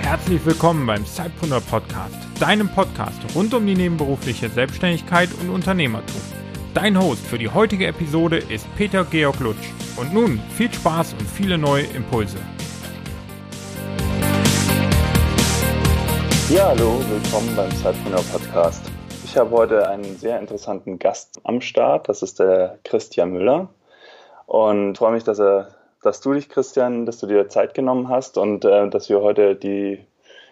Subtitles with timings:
[0.00, 6.20] Herzlich willkommen beim Zeitpreneur Podcast, deinem Podcast rund um die nebenberufliche Selbstständigkeit und Unternehmertum.
[6.72, 9.68] Dein Host für die heutige Episode ist Peter Georg Lutsch.
[9.96, 12.38] Und nun viel Spaß und viele neue Impulse.
[16.48, 18.93] Ja, hallo, willkommen beim Zeitpreneur Podcast.
[19.34, 22.08] Ich habe heute einen sehr interessanten Gast am Start.
[22.08, 23.68] Das ist der Christian Müller.
[24.46, 28.38] Und freue mich, dass er dass du dich, Christian, dass du dir Zeit genommen hast
[28.38, 29.98] und äh, dass wir heute die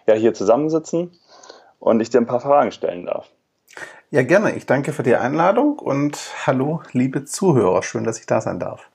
[0.05, 1.17] ja, hier zusammensitzen
[1.79, 3.29] und ich dir ein paar Fragen stellen darf.
[4.11, 4.53] Ja, gerne.
[4.53, 7.83] Ich danke für die Einladung und hallo, liebe Zuhörer.
[7.83, 8.89] Schön, dass ich da sein darf.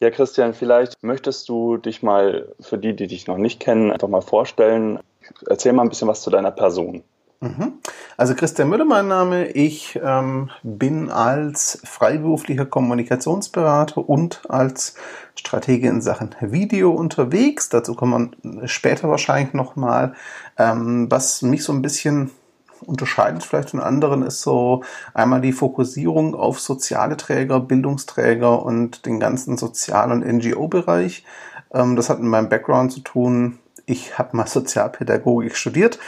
[0.00, 4.08] Ja, Christian, vielleicht möchtest du dich mal für die, die dich noch nicht kennen, einfach
[4.08, 4.98] mal vorstellen.
[5.46, 7.04] Erzähl mal ein bisschen was zu deiner Person.
[7.40, 7.74] Mhm.
[8.16, 9.48] Also Christian Müller, mein Name.
[9.50, 14.96] Ich ähm, bin als freiberuflicher Kommunikationsberater und als
[15.36, 17.68] Stratege in Sachen Video unterwegs.
[17.68, 20.14] Dazu kommen wir später wahrscheinlich nochmal.
[20.56, 22.32] Ähm, was mich so ein bisschen
[22.80, 24.82] unterscheidet vielleicht von anderen, ist so
[25.14, 31.24] einmal die Fokussierung auf soziale Träger, Bildungsträger und den ganzen Sozial- und NGO-Bereich.
[31.72, 33.60] Ähm, das hat mit meinem Background zu tun.
[33.86, 35.98] Ich habe mal Sozialpädagogik studiert,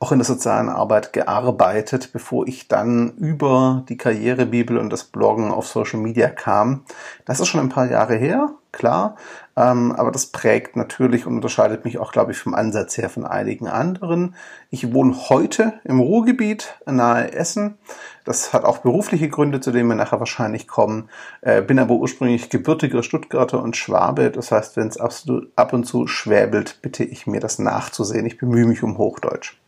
[0.00, 5.50] auch in der sozialen Arbeit gearbeitet, bevor ich dann über die Karrierebibel und das Bloggen
[5.52, 6.84] auf Social Media kam.
[7.26, 9.16] Das ist schon ein paar Jahre her klar.
[9.56, 13.26] Ähm, aber das prägt natürlich und unterscheidet mich auch, glaube ich, vom Ansatz her von
[13.26, 14.34] einigen anderen.
[14.70, 17.76] Ich wohne heute im Ruhrgebiet nahe Essen.
[18.24, 21.10] Das hat auch berufliche Gründe, zu denen wir nachher wahrscheinlich kommen.
[21.40, 24.30] Äh, bin aber ursprünglich gebürtiger Stuttgarter und Schwabe.
[24.30, 28.26] Das heißt, wenn es ab und zu schwäbelt, bitte ich mir das nachzusehen.
[28.26, 29.59] Ich bemühe mich um Hochdeutsch.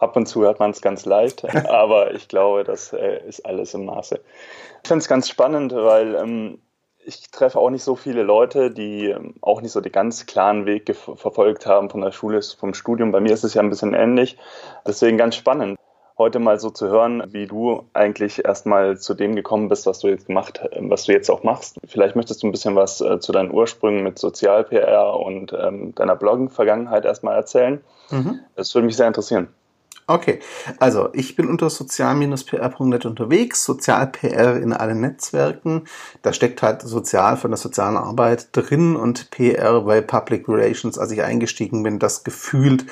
[0.00, 3.74] Ab und zu hört man es ganz leicht, aber ich glaube, das äh, ist alles
[3.74, 4.18] im Maße.
[4.82, 6.58] Ich finde es ganz spannend, weil ähm,
[7.04, 10.64] ich treffe auch nicht so viele Leute, die ähm, auch nicht so den ganz klaren
[10.64, 13.12] Weg verfolgt haben von der Schule, vom Studium.
[13.12, 14.38] Bei mir ist es ja ein bisschen ähnlich.
[14.86, 15.78] Deswegen ganz spannend,
[16.16, 20.08] heute mal so zu hören, wie du eigentlich erstmal zu dem gekommen bist, was du
[20.08, 21.78] jetzt gemacht, ähm, was du jetzt auch machst.
[21.86, 26.16] Vielleicht möchtest du ein bisschen was äh, zu deinen Ursprüngen mit Sozial-PR und ähm, deiner
[26.16, 27.82] Bloggen-Vergangenheit erstmal erzählen.
[28.10, 28.40] Mhm.
[28.56, 29.48] Das würde mich sehr interessieren.
[30.06, 30.40] Okay,
[30.78, 35.84] also ich bin unter sozial-pr.net unterwegs, Sozial-PR in allen Netzwerken.
[36.22, 41.12] Da steckt halt Sozial von der sozialen Arbeit drin und PR bei Public Relations, als
[41.12, 42.86] ich eingestiegen bin, das gefühlt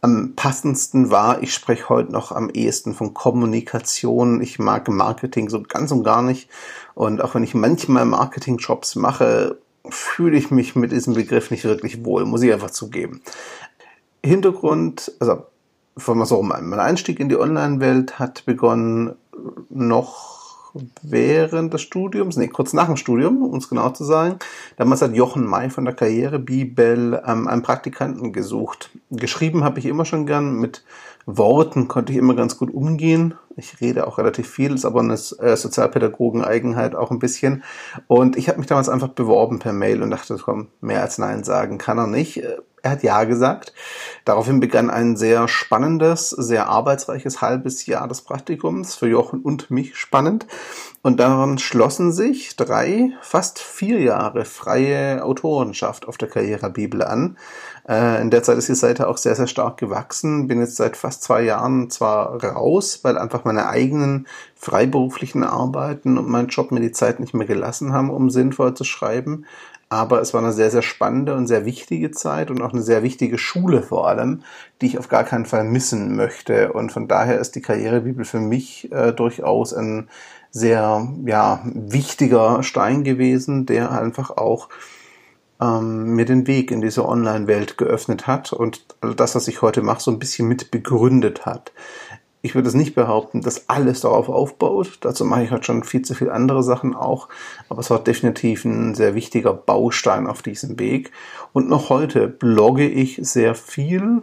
[0.00, 1.42] am passendsten war.
[1.42, 4.40] Ich spreche heute noch am ehesten von Kommunikation.
[4.40, 6.48] Ich mag Marketing so ganz und gar nicht.
[6.94, 12.04] Und auch wenn ich manchmal Marketing-Jobs mache, fühle ich mich mit diesem Begriff nicht wirklich
[12.04, 13.22] wohl, muss ich einfach zugeben.
[14.24, 15.46] Hintergrund, also
[16.08, 16.60] auch immer.
[16.60, 19.14] Mein Einstieg in die Online-Welt hat begonnen
[19.68, 20.40] noch
[21.02, 24.38] während des Studiums, nee, kurz nach dem Studium, um es genau zu sagen.
[24.76, 28.90] Damals hat Jochen May von der Karrierebibel ähm, einen Praktikanten gesucht.
[29.10, 30.84] Geschrieben habe ich immer schon gern, mit
[31.26, 33.34] Worten konnte ich immer ganz gut umgehen.
[33.60, 37.62] Ich rede auch relativ viel, ist aber eine äh, Sozialpädagogen-Eigenheit auch ein bisschen.
[38.06, 41.44] Und ich habe mich damals einfach beworben per Mail und dachte, komm, mehr als Nein
[41.44, 42.42] sagen kann er nicht.
[42.82, 43.74] Er hat Ja gesagt.
[44.24, 49.96] Daraufhin begann ein sehr spannendes, sehr arbeitsreiches halbes Jahr des Praktikums, für Jochen und mich
[49.96, 50.46] spannend.
[51.02, 57.36] Und daran schlossen sich drei, fast vier Jahre freie Autorenschaft auf der Karrierebibel an.
[57.88, 60.46] Äh, in der Zeit ist die Seite auch sehr, sehr stark gewachsen.
[60.46, 66.28] Bin jetzt seit fast zwei Jahren zwar raus, weil einfach meine eigenen freiberuflichen Arbeiten und
[66.28, 69.44] mein Job mir die Zeit nicht mehr gelassen haben, um sinnvoll zu schreiben.
[69.88, 73.02] Aber es war eine sehr, sehr spannende und sehr wichtige Zeit und auch eine sehr
[73.02, 74.44] wichtige Schule vor allem,
[74.80, 76.72] die ich auf gar keinen Fall missen möchte.
[76.72, 80.08] Und von daher ist die Karrierebibel für mich äh, durchaus ein
[80.52, 84.68] sehr ja, wichtiger Stein gewesen, der einfach auch
[85.60, 88.84] ähm, mir den Weg in diese Online-Welt geöffnet hat und
[89.16, 91.72] das, was ich heute mache, so ein bisschen mit begründet hat
[92.42, 94.98] ich würde es nicht behaupten, dass alles darauf aufbaut.
[95.02, 97.28] Dazu mache ich halt schon viel zu viele andere Sachen auch.
[97.68, 101.12] Aber es war definitiv ein sehr wichtiger Baustein auf diesem Weg.
[101.52, 104.22] Und noch heute blogge ich sehr viel.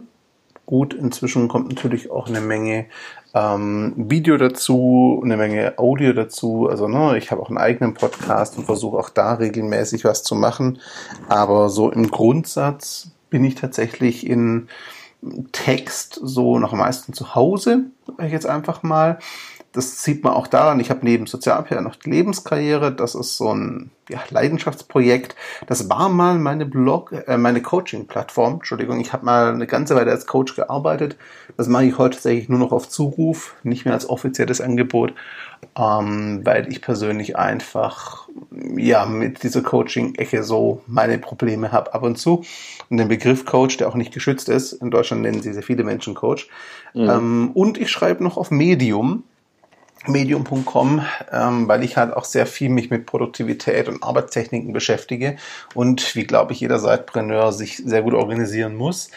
[0.66, 2.86] Gut, inzwischen kommt natürlich auch eine Menge
[3.34, 6.68] ähm, Video dazu, eine Menge Audio dazu.
[6.68, 10.34] Also ne, ich habe auch einen eigenen Podcast und versuche auch da regelmäßig was zu
[10.34, 10.80] machen.
[11.28, 14.68] Aber so im Grundsatz bin ich tatsächlich in
[15.52, 19.18] Text so noch am meisten zu Hause, sage ich jetzt einfach mal.
[19.78, 23.54] Das sieht man auch daran, ich habe neben Sozialpr noch die Lebenskarriere, das ist so
[23.54, 25.36] ein ja, Leidenschaftsprojekt.
[25.68, 28.54] Das war mal meine Blog, äh, meine Coaching-Plattform.
[28.54, 31.16] Entschuldigung, ich habe mal eine ganze Weile als Coach gearbeitet.
[31.56, 35.14] Das mache ich heute tatsächlich nur noch auf Zuruf, nicht mehr als offizielles Angebot,
[35.78, 38.28] ähm, weil ich persönlich einfach
[38.76, 42.42] ja mit dieser Coaching-Ecke so meine Probleme habe ab und zu.
[42.90, 45.84] Und den Begriff Coach, der auch nicht geschützt ist, in Deutschland nennen sie sehr viele
[45.84, 46.48] Menschen Coach.
[46.94, 47.08] Mhm.
[47.08, 49.22] Ähm, und ich schreibe noch auf Medium
[50.06, 55.36] medium.com, ähm, weil ich halt auch sehr viel mich mit Produktivität und Arbeitstechniken beschäftige
[55.74, 59.10] und wie glaube ich jeder Zeitpreneur sich sehr gut organisieren muss.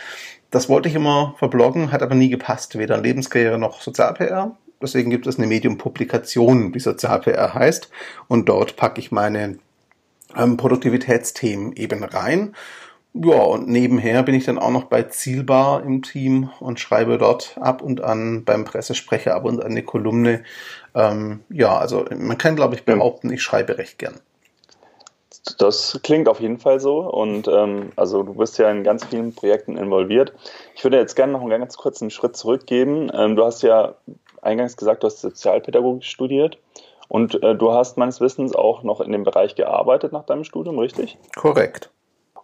[0.50, 4.58] Das wollte ich immer verbloggen, hat aber nie gepasst, weder Lebenskarriere noch Sozial-PR.
[4.82, 7.90] Deswegen gibt es eine Medium-Publikation, die Sozial-PR heißt
[8.28, 9.60] und dort packe ich meine
[10.36, 12.56] ähm, Produktivitätsthemen eben rein
[13.14, 17.58] ja, und nebenher bin ich dann auch noch bei Zielbar im Team und schreibe dort
[17.60, 20.44] ab und an beim Pressesprecher ab und an eine Kolumne.
[20.96, 24.20] Ähm, ja, also man kann, glaube ich, behaupten, ich schreibe recht gern.
[25.58, 29.34] Das klingt auf jeden Fall so und ähm, also du bist ja in ganz vielen
[29.34, 30.34] Projekten involviert.
[30.76, 33.12] Ich würde jetzt gerne noch einen ganz kurzen Schritt zurückgeben.
[33.14, 33.96] Ähm, du hast ja
[34.42, 36.60] eingangs gesagt, du hast Sozialpädagogik studiert
[37.08, 40.80] und äh, du hast meines Wissens auch noch in dem Bereich gearbeitet nach deinem Studium,
[40.80, 41.18] richtig?
[41.36, 41.90] Korrekt.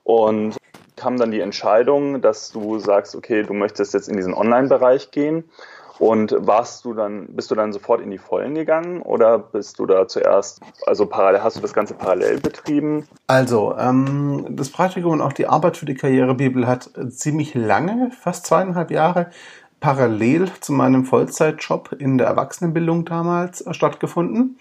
[0.07, 0.55] Und
[0.95, 5.43] kam dann die Entscheidung, dass du sagst, okay, du möchtest jetzt in diesen Online-Bereich gehen.
[5.99, 9.85] Und warst du dann, bist du dann sofort in die Vollen gegangen oder bist du
[9.85, 13.05] da zuerst, also parallel, hast du das Ganze parallel betrieben?
[13.25, 18.45] Also, ähm, das Praktikum und auch die Arbeit für die Karrierebibel hat ziemlich lange, fast
[18.45, 19.31] zweieinhalb Jahre,
[19.81, 24.57] parallel zu meinem Vollzeitjob in der Erwachsenenbildung damals stattgefunden.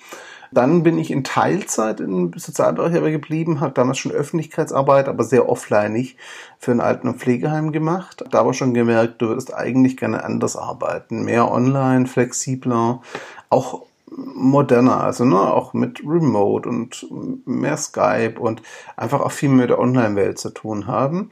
[0.53, 5.49] Dann bin ich in Teilzeit im Sozialbereich aber geblieben, habe damals schon Öffentlichkeitsarbeit, aber sehr
[5.49, 6.17] offlineig
[6.59, 8.25] für ein Alten- und Pflegeheim gemacht.
[8.31, 13.03] Da aber schon gemerkt, du würdest eigentlich gerne anders arbeiten, mehr online, flexibler,
[13.51, 17.07] auch moderner, also ne, auch mit Remote und
[17.45, 18.63] mehr Skype und
[18.97, 21.31] einfach auch viel mit der Online-Welt zu tun haben.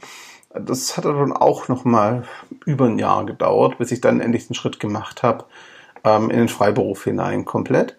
[0.50, 2.24] Das hat dann auch noch mal
[2.64, 5.44] über ein Jahr gedauert, bis ich dann endlich den Schritt gemacht habe
[6.04, 7.96] ähm, in den Freiberuf hinein komplett.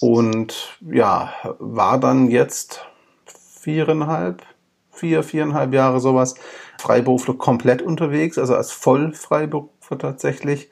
[0.00, 2.84] Und ja, war dann jetzt
[3.24, 4.42] viereinhalb,
[4.90, 6.34] vier, viereinhalb Jahre sowas
[6.78, 10.70] Freiberufler komplett unterwegs, also als Vollfreiberufler tatsächlich,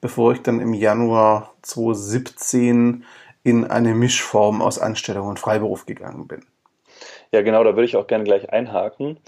[0.00, 3.04] bevor ich dann im Januar 2017
[3.44, 6.44] in eine Mischform aus Anstellung und Freiberuf gegangen bin.
[7.30, 9.18] Ja, genau, da würde ich auch gerne gleich einhaken.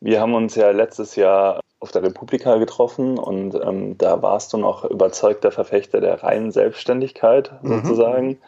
[0.00, 4.56] Wir haben uns ja letztes Jahr auf der Republika getroffen und ähm, da warst du
[4.56, 7.82] noch überzeugter Verfechter der reinen Selbstständigkeit mhm.
[7.82, 8.38] sozusagen.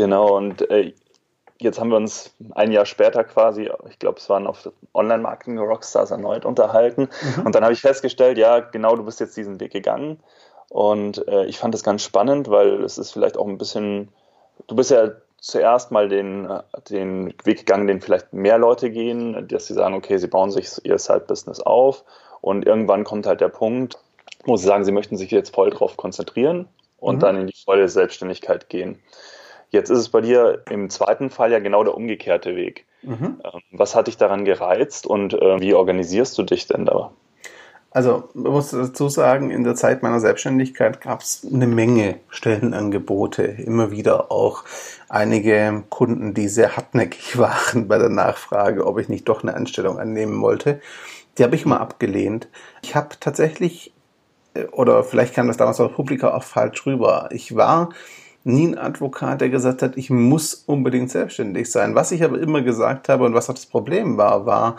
[0.00, 0.94] Genau, und äh,
[1.58, 6.10] jetzt haben wir uns ein Jahr später quasi, ich glaube, es waren auf Online-Marketing Rockstars
[6.10, 7.10] erneut unterhalten.
[7.36, 7.44] Mhm.
[7.44, 10.18] Und dann habe ich festgestellt, ja, genau, du bist jetzt diesen Weg gegangen.
[10.70, 14.08] Und äh, ich fand das ganz spannend, weil es ist vielleicht auch ein bisschen,
[14.68, 16.48] du bist ja zuerst mal den,
[16.88, 20.82] den Weg gegangen, den vielleicht mehr Leute gehen, dass sie sagen, okay, sie bauen sich
[20.84, 22.04] ihr Side-Business auf
[22.40, 23.98] und irgendwann kommt halt der Punkt,
[24.44, 27.20] wo sie sagen, sie möchten sich jetzt voll drauf konzentrieren und mhm.
[27.20, 29.02] dann in die volle Selbstständigkeit gehen.
[29.70, 32.86] Jetzt ist es bei dir im zweiten Fall ja genau der umgekehrte Weg.
[33.02, 33.40] Mhm.
[33.44, 37.12] Ähm, was hat dich daran gereizt und äh, wie organisierst du dich denn da?
[37.92, 43.42] Also, man muss dazu sagen, in der Zeit meiner Selbstständigkeit gab es eine Menge Stellenangebote.
[43.42, 44.64] Immer wieder auch
[45.08, 49.98] einige Kunden, die sehr hartnäckig waren bei der Nachfrage, ob ich nicht doch eine Anstellung
[49.98, 50.80] annehmen wollte.
[51.36, 52.48] Die habe ich mal abgelehnt.
[52.82, 53.92] Ich habe tatsächlich,
[54.54, 57.28] äh, oder vielleicht kam das damals auf Publika auch falsch rüber.
[57.32, 57.90] Ich war
[58.44, 61.94] nie ein Advokat, der gesagt hat, ich muss unbedingt selbstständig sein.
[61.94, 64.76] Was ich aber immer gesagt habe und was auch das Problem war, war,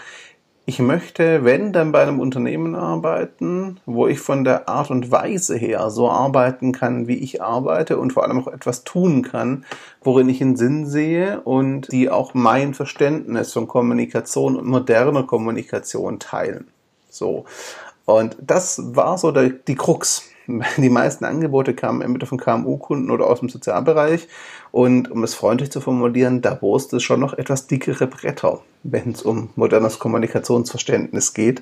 [0.65, 5.57] ich möchte, wenn, dann bei einem Unternehmen arbeiten, wo ich von der Art und Weise
[5.57, 9.65] her so arbeiten kann, wie ich arbeite und vor allem auch etwas tun kann,
[10.03, 16.19] worin ich einen Sinn sehe und die auch mein Verständnis von Kommunikation und moderner Kommunikation
[16.19, 16.67] teilen.
[17.09, 17.45] So.
[18.05, 20.30] Und das war so der, die Krux
[20.77, 24.27] die meisten Angebote kamen entweder von KMU-Kunden oder aus dem Sozialbereich.
[24.71, 29.11] Und um es freundlich zu formulieren, da wurst es schon noch etwas dickere Bretter, wenn
[29.11, 31.61] es um modernes Kommunikationsverständnis geht.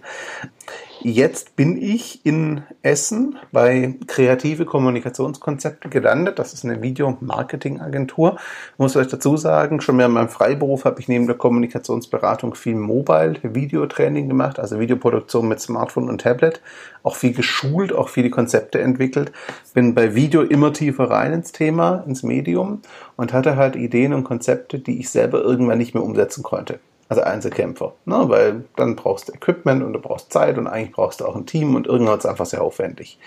[1.01, 6.39] Jetzt bin ich in Essen bei Kreative Kommunikationskonzepte gelandet.
[6.39, 8.37] Das ist eine Video-Marketing-Agentur.
[8.77, 12.75] Muss euch dazu sagen, schon mehr in meinem Freiberuf habe ich neben der Kommunikationsberatung viel
[12.75, 16.61] Mobile-Videotraining gemacht, also Videoproduktion mit Smartphone und Tablet.
[17.01, 19.31] Auch viel geschult, auch viele Konzepte entwickelt.
[19.73, 22.81] Bin bei Video immer tiefer rein ins Thema, ins Medium
[23.15, 26.79] und hatte halt Ideen und Konzepte, die ich selber irgendwann nicht mehr umsetzen konnte
[27.09, 27.93] also Einzelkämpfer.
[28.05, 28.23] Ne?
[28.27, 31.45] Weil dann brauchst du Equipment und du brauchst Zeit und eigentlich brauchst du auch ein
[31.45, 33.19] Team und irgendwann ist es einfach sehr aufwendig.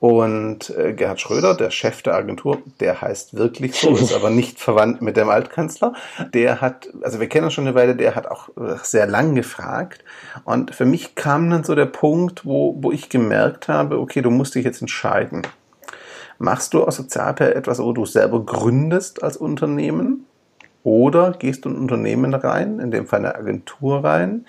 [0.00, 4.58] Und äh, Gerhard Schröder, der Chef der Agentur, der heißt wirklich so, ist aber nicht
[4.58, 5.92] verwandt mit dem Altkanzler.
[6.32, 9.34] Der hat, also wir kennen uns schon eine Weile, der hat auch äh, sehr lang
[9.34, 10.02] gefragt.
[10.44, 14.30] Und für mich kam dann so der Punkt, wo, wo ich gemerkt habe, okay, du
[14.30, 15.42] musst dich jetzt entscheiden.
[16.38, 20.24] Machst du aus Sozialpair etwas, wo du selber gründest als Unternehmen?
[20.82, 24.46] Oder gehst du in ein Unternehmen rein, in dem Fall eine Agentur rein,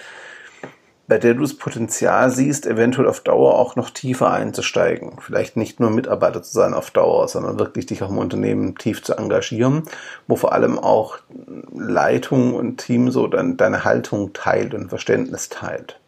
[1.08, 5.18] bei der du das Potenzial siehst, eventuell auf Dauer auch noch tiefer einzusteigen.
[5.20, 9.04] Vielleicht nicht nur Mitarbeiter zu sein auf Dauer, sondern wirklich dich auch im Unternehmen tief
[9.04, 9.84] zu engagieren,
[10.28, 11.18] wo vor allem auch
[11.76, 16.00] Leitung und Team so deine Haltung teilt und Verständnis teilt.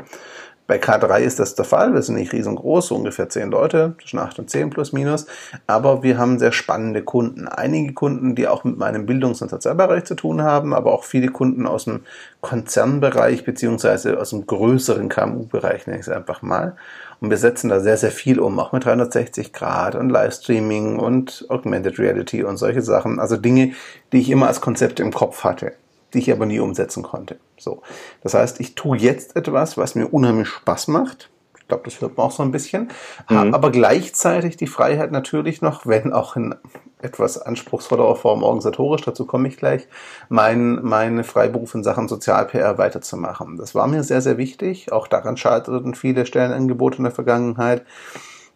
[0.66, 1.94] Bei K3 ist das der Fall.
[1.94, 5.26] Wir sind nicht riesengroß, so ungefähr zehn Leute, zwischen acht und zehn plus minus.
[5.68, 7.50] Aber wir haben sehr spannende Kunden.
[7.50, 11.28] Einige Kunden, die auch mit meinem Bildungs- und Sozialbereich zu tun haben, aber auch viele
[11.28, 12.02] Kunden aus dem
[12.40, 16.78] Konzernbereich beziehungsweise aus dem größeren KMU-Bereich, nenne ich es einfach mal.
[17.20, 21.46] Und wir setzen da sehr, sehr viel um, auch mit 360 Grad und Livestreaming und
[21.50, 23.20] Augmented Reality und solche Sachen.
[23.20, 23.74] Also Dinge,
[24.14, 25.74] die ich immer als Konzept im Kopf hatte
[26.14, 27.38] die ich aber nie umsetzen konnte.
[27.58, 27.82] So.
[28.22, 31.30] Das heißt, ich tue jetzt etwas, was mir unheimlich Spaß macht.
[31.60, 32.90] Ich glaube, das hört man auch so ein bisschen.
[33.30, 33.36] Mhm.
[33.36, 36.56] Habe aber gleichzeitig die Freiheit natürlich noch, wenn auch in
[37.02, 39.88] etwas anspruchsvollerer Form organisatorisch, dazu komme ich gleich,
[40.30, 43.58] mein, meine Freiberuf in Sachen Sozial-PR weiterzumachen.
[43.58, 44.92] Das war mir sehr, sehr wichtig.
[44.92, 47.86] Auch daran scheiterten viele Stellenangebote in der Vergangenheit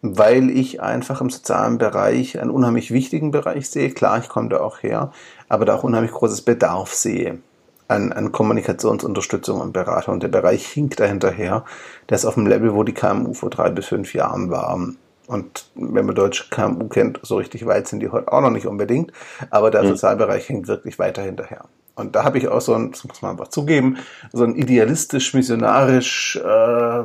[0.00, 3.90] weil ich einfach im sozialen Bereich einen unheimlich wichtigen Bereich sehe.
[3.90, 5.10] Klar, ich komme da auch her,
[5.48, 7.40] aber da auch unheimlich großes Bedarf sehe
[7.88, 10.14] an, an Kommunikationsunterstützung und Beratung.
[10.14, 11.64] Und der Bereich hinkt dahinterher.
[12.08, 14.98] Der ist auf dem Level, wo die KMU vor drei bis fünf Jahren waren.
[15.26, 18.66] Und wenn man deutsche KMU kennt, so richtig weit sind die heute auch noch nicht
[18.66, 19.12] unbedingt.
[19.50, 19.88] Aber der mhm.
[19.88, 21.64] Sozialbereich hängt wirklich weiter hinterher.
[21.98, 23.98] Und da habe ich auch so ein, das muss man einfach zugeben,
[24.32, 27.02] so ein idealistisch, missionarisch, äh,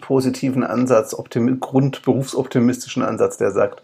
[0.00, 3.82] positiven Ansatz, optimi grundberufsoptimistischen Ansatz, der sagt,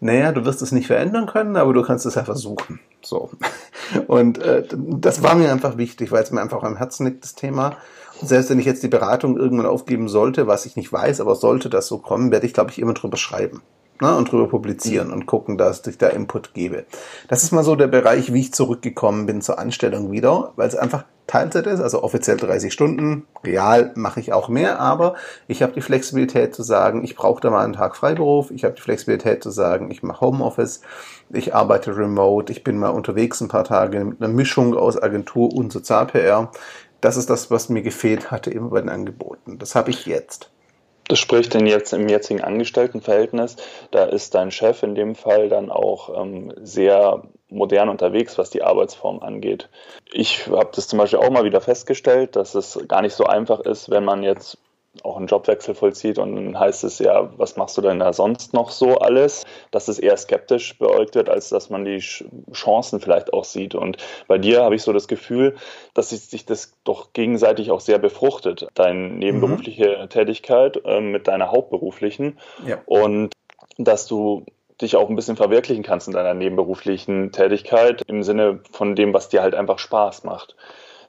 [0.00, 2.80] naja, du wirst es nicht verändern können, aber du kannst es ja versuchen.
[3.02, 3.30] So.
[4.06, 7.34] Und äh, das war mir einfach wichtig, weil es mir einfach am Herzen liegt, das
[7.34, 7.76] Thema.
[8.20, 11.34] Und selbst wenn ich jetzt die Beratung irgendwann aufgeben sollte, was ich nicht weiß, aber
[11.34, 13.62] sollte das so kommen, werde ich, glaube ich, immer drüber schreiben
[14.00, 16.84] ne, und drüber publizieren und gucken, dass ich da Input gebe.
[17.28, 20.76] Das ist mal so der Bereich, wie ich zurückgekommen bin zur Anstellung wieder, weil es
[20.76, 23.24] einfach Teilzeit ist, also offiziell 30 Stunden.
[23.44, 25.14] Real mache ich auch mehr, aber
[25.46, 28.50] ich habe die Flexibilität zu sagen, ich brauche da mal einen Tag Freiberuf.
[28.50, 30.80] Ich habe die Flexibilität zu sagen, ich mache Homeoffice,
[31.32, 35.54] ich arbeite remote, ich bin mal unterwegs ein paar Tage mit einer Mischung aus Agentur
[35.54, 36.50] und Sozial-PR.
[37.00, 39.56] Das ist das, was mir gefehlt hatte immer bei den Angeboten.
[39.58, 40.50] Das habe ich jetzt.
[41.08, 43.56] Das spricht denn jetzt im jetzigen Angestelltenverhältnis,
[43.90, 48.62] da ist dein Chef in dem Fall dann auch ähm, sehr modern unterwegs, was die
[48.62, 49.68] Arbeitsform angeht.
[50.12, 53.60] Ich habe das zum Beispiel auch mal wieder festgestellt, dass es gar nicht so einfach
[53.60, 54.58] ist, wenn man jetzt
[55.04, 58.52] auch einen Jobwechsel vollzieht und dann heißt es ja, was machst du denn da sonst
[58.52, 62.02] noch so alles, dass es eher skeptisch beäugt wird, als dass man die
[62.52, 63.74] Chancen vielleicht auch sieht.
[63.76, 65.54] Und bei dir habe ich so das Gefühl,
[65.94, 70.08] dass sich das doch gegenseitig auch sehr befruchtet, deine nebenberufliche mhm.
[70.08, 72.78] Tätigkeit äh, mit deiner hauptberuflichen ja.
[72.86, 73.32] und
[73.78, 74.44] dass du
[74.80, 79.28] dich auch ein bisschen verwirklichen kannst in deiner nebenberuflichen Tätigkeit im Sinne von dem, was
[79.28, 80.56] dir halt einfach Spaß macht.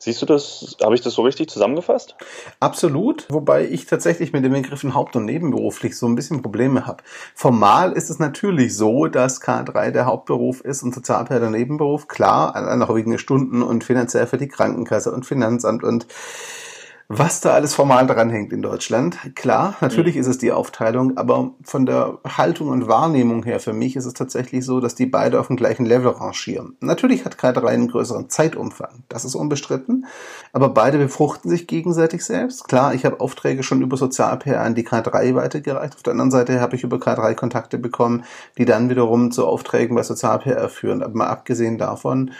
[0.03, 2.15] Siehst du das, habe ich das so richtig zusammengefasst?
[2.59, 7.03] Absolut, wobei ich tatsächlich mit den Begriffen haupt- und nebenberuflich so ein bisschen Probleme habe.
[7.35, 12.07] Formal ist es natürlich so, dass K3 der Hauptberuf ist und Sozialpär der Nebenberuf.
[12.07, 16.07] Klar, auch wegen der Stunden und finanziell für die Krankenkasse und Finanzamt und
[17.17, 19.17] was da alles formal dranhängt in Deutschland.
[19.35, 20.21] Klar, natürlich mhm.
[20.21, 24.13] ist es die Aufteilung, aber von der Haltung und Wahrnehmung her für mich ist es
[24.13, 26.75] tatsächlich so, dass die beide auf dem gleichen Level rangieren.
[26.79, 30.05] Natürlich hat K3 einen größeren Zeitumfang, das ist unbestritten,
[30.53, 32.67] aber beide befruchten sich gegenseitig selbst.
[32.67, 35.95] Klar, ich habe Aufträge schon über Sozial-PR an die K3 weitergereicht.
[35.95, 38.23] Auf der anderen Seite habe ich über K3 Kontakte bekommen,
[38.57, 41.03] die dann wiederum zu Aufträgen bei Sozial-PR führen.
[41.03, 42.31] Aber mal abgesehen davon,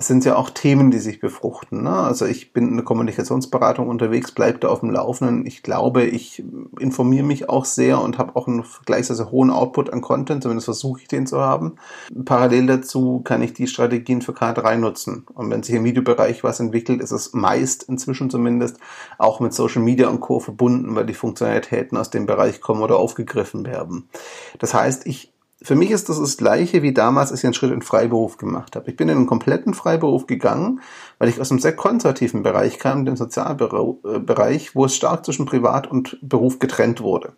[0.00, 1.82] es sind ja auch Themen, die sich befruchten.
[1.82, 1.92] Ne?
[1.92, 5.44] Also ich bin in der Kommunikationsberatung unterwegs, bleibe da auf dem Laufenden.
[5.44, 6.42] Ich glaube, ich
[6.78, 11.02] informiere mich auch sehr und habe auch einen vergleichsweise hohen Output an Content, zumindest versuche
[11.02, 11.74] ich den zu haben.
[12.24, 15.26] Parallel dazu kann ich die Strategien für K3 nutzen.
[15.34, 18.78] Und wenn sich im Videobereich was entwickelt, ist es meist inzwischen zumindest
[19.18, 20.40] auch mit Social Media und Co.
[20.40, 24.08] verbunden, weil die Funktionalitäten aus dem Bereich kommen oder aufgegriffen werden.
[24.58, 25.30] Das heißt, ich
[25.62, 28.76] für mich ist das das Gleiche wie damals, als ich einen Schritt in Freiberuf gemacht
[28.76, 28.90] habe.
[28.90, 30.80] Ich bin in einen kompletten Freiberuf gegangen,
[31.18, 35.86] weil ich aus einem sehr konservativen Bereich kam, dem Sozialbereich, wo es stark zwischen Privat
[35.86, 37.34] und Beruf getrennt wurde.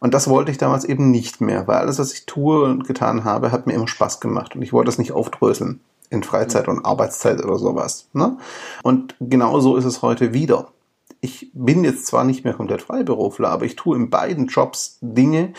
[0.00, 3.22] Und das wollte ich damals eben nicht mehr, weil alles, was ich tue und getan
[3.24, 6.84] habe, hat mir immer Spaß gemacht und ich wollte es nicht aufdröseln in Freizeit und
[6.84, 8.08] Arbeitszeit oder sowas.
[8.12, 8.36] Ne?
[8.82, 10.72] Und genau so ist es heute wieder.
[11.20, 15.52] Ich bin jetzt zwar nicht mehr komplett Freiberufler, aber ich tue in beiden Jobs Dinge,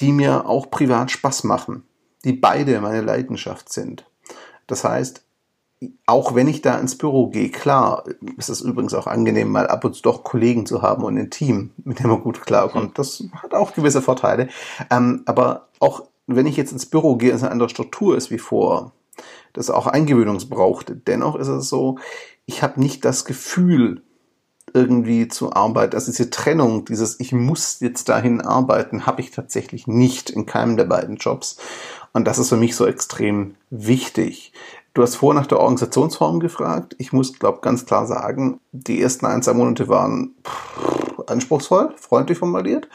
[0.00, 1.84] die mir auch privat Spaß machen,
[2.24, 4.06] die beide meine Leidenschaft sind.
[4.66, 5.24] Das heißt,
[6.06, 8.04] auch wenn ich da ins Büro gehe, klar,
[8.38, 11.30] ist es übrigens auch angenehm, mal ab und zu doch Kollegen zu haben und ein
[11.30, 12.98] Team, mit dem man gut klarkommt.
[12.98, 14.48] Das hat auch gewisse Vorteile.
[14.90, 18.38] Ähm, aber auch wenn ich jetzt ins Büro gehe, es eine andere Struktur ist wie
[18.38, 18.92] vor,
[19.52, 20.94] das auch Eingewöhnungsbraucht.
[21.06, 21.98] Dennoch ist es so,
[22.46, 24.02] ich habe nicht das Gefühl,
[24.74, 25.94] irgendwie zu arbeiten.
[25.94, 30.76] Also diese Trennung, dieses Ich muss jetzt dahin arbeiten, habe ich tatsächlich nicht in keinem
[30.76, 31.56] der beiden Jobs.
[32.12, 34.52] Und das ist für mich so extrem wichtig.
[34.92, 36.94] Du hast vorher nach der Organisationsform gefragt.
[36.98, 40.34] Ich muss, glaube ganz klar sagen, die ersten ein, zwei Monate waren
[41.26, 42.88] anspruchsvoll, freundlich formuliert.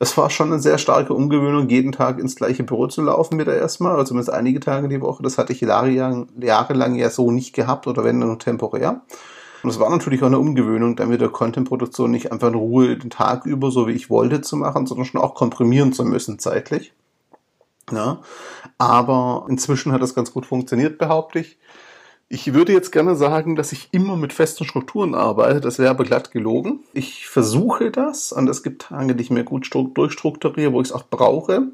[0.00, 3.56] Es war schon eine sehr starke Umgewöhnung, jeden Tag ins gleiche Büro zu laufen wieder
[3.56, 5.22] erstmal, also zumindest einige Tage die Woche.
[5.22, 9.02] Das hatte ich jahrelang, jahrelang ja so nicht gehabt oder wenn nur temporär.
[9.64, 13.08] Und es war natürlich auch eine Umgewöhnung, dann wieder Content-Produktion nicht einfach in Ruhe den
[13.08, 16.92] Tag über, so wie ich wollte, zu machen, sondern schon auch komprimieren zu müssen zeitlich.
[17.90, 18.20] Ja,
[18.76, 21.56] aber inzwischen hat das ganz gut funktioniert, behaupte ich.
[22.28, 25.60] Ich würde jetzt gerne sagen, dass ich immer mit festen Strukturen arbeite.
[25.60, 26.80] Das wäre aber glatt gelogen.
[26.92, 30.92] Ich versuche das und es gibt Tage, die ich mir gut durchstrukturiere, wo ich es
[30.92, 31.70] auch brauche.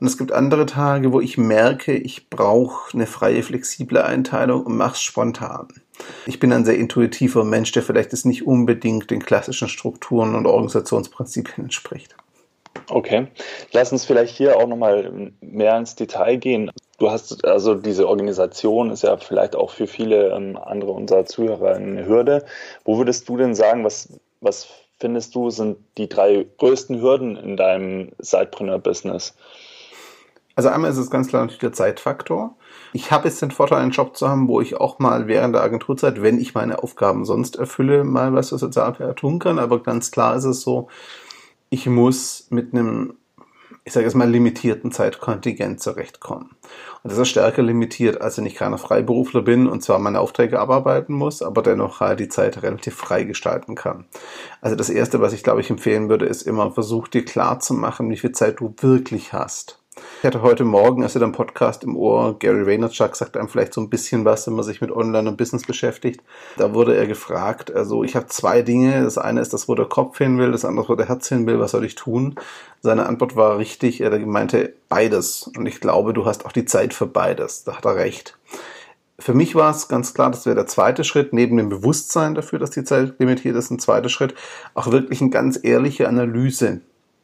[0.00, 4.76] Und es gibt andere Tage, wo ich merke, ich brauche eine freie, flexible Einteilung und
[4.76, 5.68] mache es spontan.
[6.26, 10.46] Ich bin ein sehr intuitiver Mensch, der vielleicht jetzt nicht unbedingt den klassischen Strukturen und
[10.46, 12.16] Organisationsprinzipien entspricht.
[12.88, 13.28] Okay,
[13.72, 16.70] lass uns vielleicht hier auch nochmal mehr ins Detail gehen.
[16.98, 21.74] Du hast also diese Organisation ist ja vielleicht auch für viele ähm, andere unserer Zuhörer
[21.74, 22.44] eine Hürde.
[22.84, 24.08] Wo würdest du denn sagen, was,
[24.40, 29.34] was findest du sind die drei größten Hürden in deinem Sidepreneur-Business?
[30.54, 32.56] Also einmal ist es ganz klar natürlich der Zeitfaktor.
[32.92, 35.62] Ich habe jetzt den Vorteil, einen Job zu haben, wo ich auch mal während der
[35.62, 39.58] Agenturzeit, wenn ich meine Aufgaben sonst erfülle, mal was für Sozialpr tun kann.
[39.58, 40.88] Aber ganz klar ist es so,
[41.68, 43.14] ich muss mit einem,
[43.84, 46.50] ich sage jetzt mal, limitierten Zeitkontingent zurechtkommen.
[47.02, 50.58] Und das ist stärker limitiert, als wenn ich keiner Freiberufler bin und zwar meine Aufträge
[50.58, 54.06] abarbeiten muss, aber dennoch halt die Zeit relativ frei gestalten kann.
[54.60, 57.74] Also das Erste, was ich glaube ich empfehlen würde, ist immer, versuch dir klar zu
[57.74, 59.85] machen, wie viel Zeit du wirklich hast.
[60.18, 63.74] Ich hatte heute Morgen, als er den Podcast im Ohr, Gary Vaynerchuk sagt einem vielleicht
[63.74, 66.22] so ein bisschen was, wenn man sich mit Online und Business beschäftigt.
[66.56, 69.04] Da wurde er gefragt, also ich habe zwei Dinge.
[69.04, 71.46] Das eine ist das, wo der Kopf hin will, das andere, wo der Herz hin
[71.46, 71.60] will.
[71.60, 72.34] Was soll ich tun?
[72.80, 74.00] Seine Antwort war richtig.
[74.00, 75.50] Er meinte beides.
[75.54, 77.64] Und ich glaube, du hast auch die Zeit für beides.
[77.64, 78.38] Da hat er recht.
[79.18, 82.58] Für mich war es ganz klar, das wäre der zweite Schritt, neben dem Bewusstsein dafür,
[82.58, 84.34] dass die Zeit limitiert ist, ein zweiter Schritt,
[84.74, 86.80] auch wirklich eine ganz ehrliche Analyse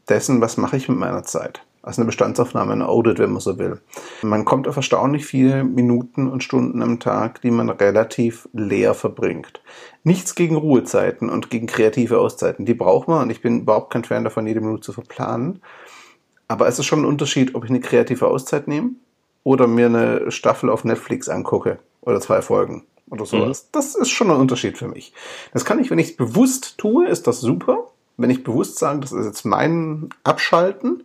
[0.09, 3.59] dessen, was mache ich mit meiner Zeit also eine Bestandsaufnahme, ein Audit, wenn man so
[3.59, 3.81] will.
[4.23, 9.61] Man kommt auf erstaunlich viele Minuten und Stunden am Tag, die man relativ leer verbringt.
[10.05, 12.67] Nichts gegen Ruhezeiten und gegen kreative Auszeiten.
[12.67, 15.61] Die braucht man und ich bin überhaupt kein Fan davon, jede Minute zu verplanen.
[16.47, 18.91] Aber es ist schon ein Unterschied, ob ich eine kreative Auszeit nehme
[19.43, 23.65] oder mir eine Staffel auf Netflix angucke oder zwei Folgen oder sowas.
[23.65, 23.69] Mhm.
[23.73, 25.13] Das ist schon ein Unterschied für mich.
[25.53, 27.89] Das kann ich, wenn ich es bewusst tue, ist das super.
[28.17, 31.05] Wenn ich bewusst sage, das ist jetzt mein Abschalten,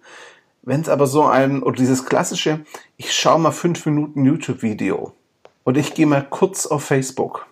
[0.67, 2.59] wenn es aber so ein, oder dieses klassische,
[2.97, 5.13] ich schaue mal fünf Minuten YouTube-Video
[5.63, 7.45] und ich gehe mal kurz auf Facebook.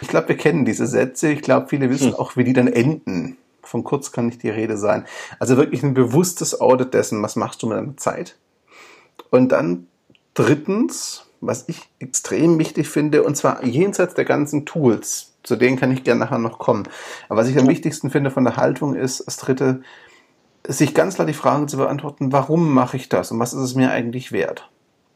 [0.00, 1.30] Ich glaube, wir kennen diese Sätze.
[1.30, 2.14] Ich glaube, viele wissen hm.
[2.16, 3.36] auch, wie die dann enden.
[3.62, 5.04] Von kurz kann nicht die Rede sein.
[5.38, 8.36] Also wirklich ein bewusstes Audit dessen, was machst du mit deiner Zeit.
[9.30, 9.86] Und dann
[10.34, 15.92] drittens, was ich extrem wichtig finde, und zwar jenseits der ganzen Tools, zu denen kann
[15.92, 16.88] ich gerne nachher noch kommen.
[17.28, 19.82] Aber was ich am wichtigsten finde von der Haltung ist, das dritte,
[20.68, 23.74] sich ganz klar die Frage zu beantworten, warum mache ich das und was ist es
[23.74, 24.70] mir eigentlich wert?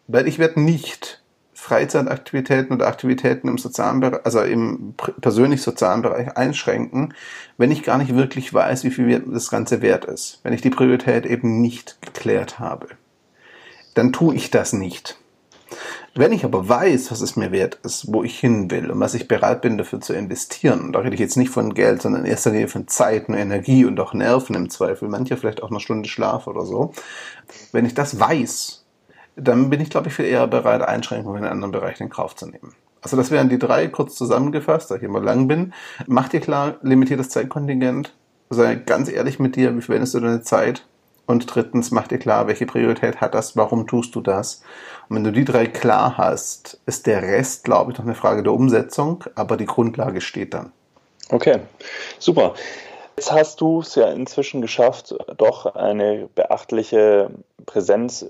[0.09, 6.37] Weil ich werde nicht Freizeitaktivitäten oder Aktivitäten im sozialen Bereich, also im persönlich sozialen Bereich
[6.37, 7.15] einschränken,
[7.59, 10.41] wenn ich gar nicht wirklich weiß, wie viel das Ganze wert ist.
[10.43, 12.88] Wenn ich die Priorität eben nicht geklärt habe.
[13.95, 15.19] Dann tue ich das nicht.
[16.15, 19.15] Wenn ich aber weiß, was es mir wert ist, wo ich hin will und was
[19.15, 22.25] ich bereit bin dafür zu investieren, und da rede ich jetzt nicht von Geld, sondern
[22.25, 25.71] in erster Linie von Zeit und Energie und auch Nerven im Zweifel, manche vielleicht auch
[25.71, 26.93] eine Stunde Schlaf oder so.
[27.73, 28.85] Wenn ich das weiß,
[29.37, 32.47] dann bin ich, glaube ich, viel eher bereit, Einschränkungen in anderen Bereichen in Kauf zu
[32.47, 32.75] nehmen.
[33.01, 35.73] Also das wären die drei kurz zusammengefasst, da ich immer lang bin.
[36.07, 38.15] Mach dir klar, limitiertes Zeitkontingent.
[38.51, 40.87] Sei ganz ehrlich mit dir, wie verwendest du deine Zeit?
[41.27, 44.63] Und drittens, mach dir klar, welche Priorität hat das, warum tust du das?
[45.09, 48.43] Und wenn du die drei klar hast, ist der Rest, glaube ich, noch eine Frage
[48.43, 50.73] der Umsetzung, aber die Grundlage steht dann.
[51.31, 51.61] Okay,
[52.19, 52.55] super.
[53.17, 57.31] Jetzt hast du es ja inzwischen geschafft, doch eine beachtliche
[57.67, 58.27] Präsenz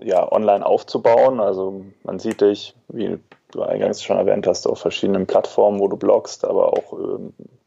[0.00, 1.40] ja, online aufzubauen.
[1.40, 3.18] Also man sieht dich, wie
[3.52, 7.18] du eingangs schon erwähnt hast, auf verschiedenen Plattformen, wo du bloggst, aber auch äh,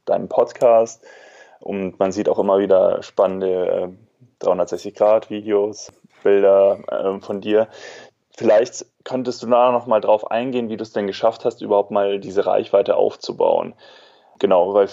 [0.05, 1.01] deinem Podcast.
[1.59, 3.87] Und man sieht auch immer wieder spannende äh,
[4.43, 5.91] 360-Grad-Videos,
[6.23, 7.67] Bilder äh, von dir.
[8.35, 11.91] Vielleicht könntest du da noch mal drauf eingehen, wie du es denn geschafft hast, überhaupt
[11.91, 13.73] mal diese Reichweite aufzubauen.
[14.39, 14.89] Genau, weil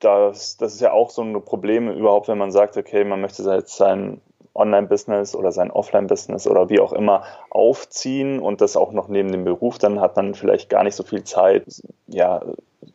[0.00, 3.42] das, das ist ja auch so ein Problem überhaupt, wenn man sagt, okay, man möchte
[3.42, 4.20] jetzt sein
[4.54, 9.44] Online-Business oder sein Offline-Business oder wie auch immer aufziehen und das auch noch neben dem
[9.44, 11.64] Beruf, dann hat man vielleicht gar nicht so viel Zeit,
[12.06, 12.42] ja,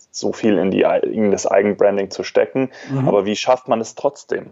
[0.09, 2.71] so viel in, die, in das Eigenbranding zu stecken.
[2.89, 3.07] Mhm.
[3.07, 4.51] Aber wie schafft man es trotzdem?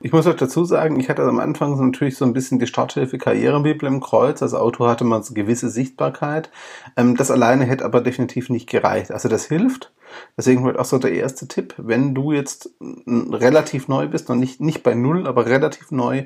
[0.00, 3.18] Ich muss auch dazu sagen, ich hatte am Anfang natürlich so ein bisschen die Starthilfe
[3.18, 4.42] Karrierebibel im Kreuz.
[4.42, 6.50] Als Autor hatte man so gewisse Sichtbarkeit.
[6.96, 9.12] Ähm, das alleine hätte aber definitiv nicht gereicht.
[9.12, 9.92] Also das hilft.
[10.36, 11.74] Deswegen wird auch so der erste Tipp.
[11.78, 12.70] Wenn du jetzt
[13.06, 16.24] relativ neu bist, noch nicht, nicht bei Null, aber relativ neu,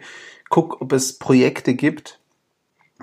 [0.48, 2.18] guck, ob es Projekte gibt,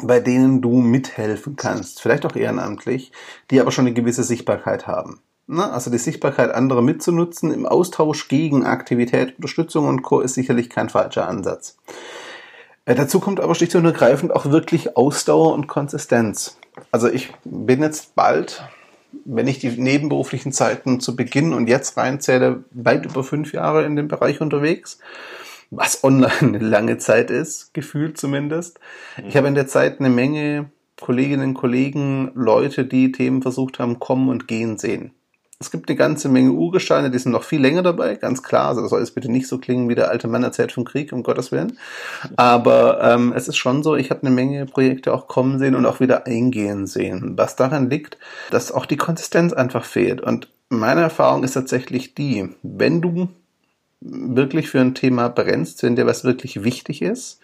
[0.01, 2.01] bei denen du mithelfen kannst.
[2.01, 3.11] Vielleicht auch ehrenamtlich,
[3.51, 5.21] die aber schon eine gewisse Sichtbarkeit haben.
[5.47, 5.71] Ne?
[5.71, 10.21] Also die Sichtbarkeit anderer mitzunutzen im Austausch gegen Aktivität, Unterstützung und Co.
[10.21, 11.77] ist sicherlich kein falscher Ansatz.
[12.85, 16.57] Äh, dazu kommt aber schlicht und ergreifend auch wirklich Ausdauer und Konsistenz.
[16.91, 18.63] Also ich bin jetzt bald,
[19.25, 23.95] wenn ich die nebenberuflichen Zeiten zu Beginn und jetzt reinzähle, weit über fünf Jahre in
[23.95, 24.99] dem Bereich unterwegs
[25.75, 28.79] was online eine lange Zeit ist, gefühlt zumindest.
[29.27, 34.29] Ich habe in der Zeit eine Menge Kolleginnen, Kollegen, Leute, die Themen versucht haben, kommen
[34.29, 35.11] und gehen sehen.
[35.63, 38.67] Es gibt eine ganze Menge Urgesteine, die sind noch viel länger dabei, ganz klar.
[38.67, 41.13] Also das soll jetzt bitte nicht so klingen, wie der alte Mann erzählt vom Krieg,
[41.13, 41.79] um Gottes Willen.
[42.35, 45.85] Aber ähm, es ist schon so, ich habe eine Menge Projekte auch kommen sehen und
[45.85, 47.37] auch wieder eingehen sehen.
[47.37, 48.17] Was daran liegt,
[48.51, 50.19] dass auch die Konsistenz einfach fehlt.
[50.19, 53.29] Und meine Erfahrung ist tatsächlich die, wenn du
[54.05, 57.39] wirklich für ein Thema brennst, wenn dir was wirklich wichtig ist,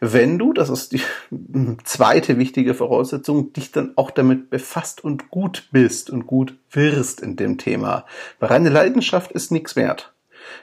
[0.00, 1.02] wenn du, das ist die
[1.84, 7.36] zweite wichtige Voraussetzung, dich dann auch damit befasst und gut bist und gut wirst in
[7.36, 8.04] dem Thema.
[8.38, 10.13] Weil reine Leidenschaft ist nichts wert.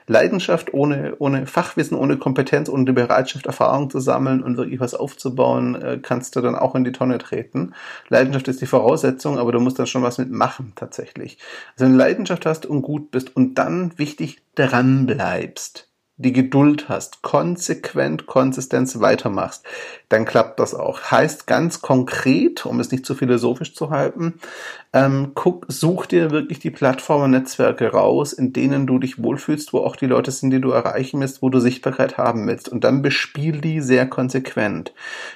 [0.07, 4.93] Leidenschaft ohne, ohne Fachwissen, ohne Kompetenz, ohne die Bereitschaft, Erfahrung zu sammeln und wirklich was
[4.93, 7.73] aufzubauen, äh, kannst du dann auch in die Tonne treten.
[8.09, 11.37] Leidenschaft ist die Voraussetzung, aber du musst dann schon was mitmachen tatsächlich.
[11.73, 15.90] Also wenn du Leidenschaft hast und gut bist und dann wichtig dran bleibst,
[16.21, 19.65] die Geduld hast, konsequent Konsistenz weitermachst,
[20.09, 21.11] dann klappt das auch.
[21.11, 24.35] Heißt ganz konkret, um es nicht zu philosophisch zu halten,
[24.93, 29.79] ähm, guck, such dir wirklich die Plattformen, Netzwerke raus, in denen du dich wohlfühlst, wo
[29.79, 32.67] auch die Leute sind, die du erreichen willst, wo du Sichtbarkeit haben willst.
[32.69, 34.93] Und dann bespiel die sehr konsequent.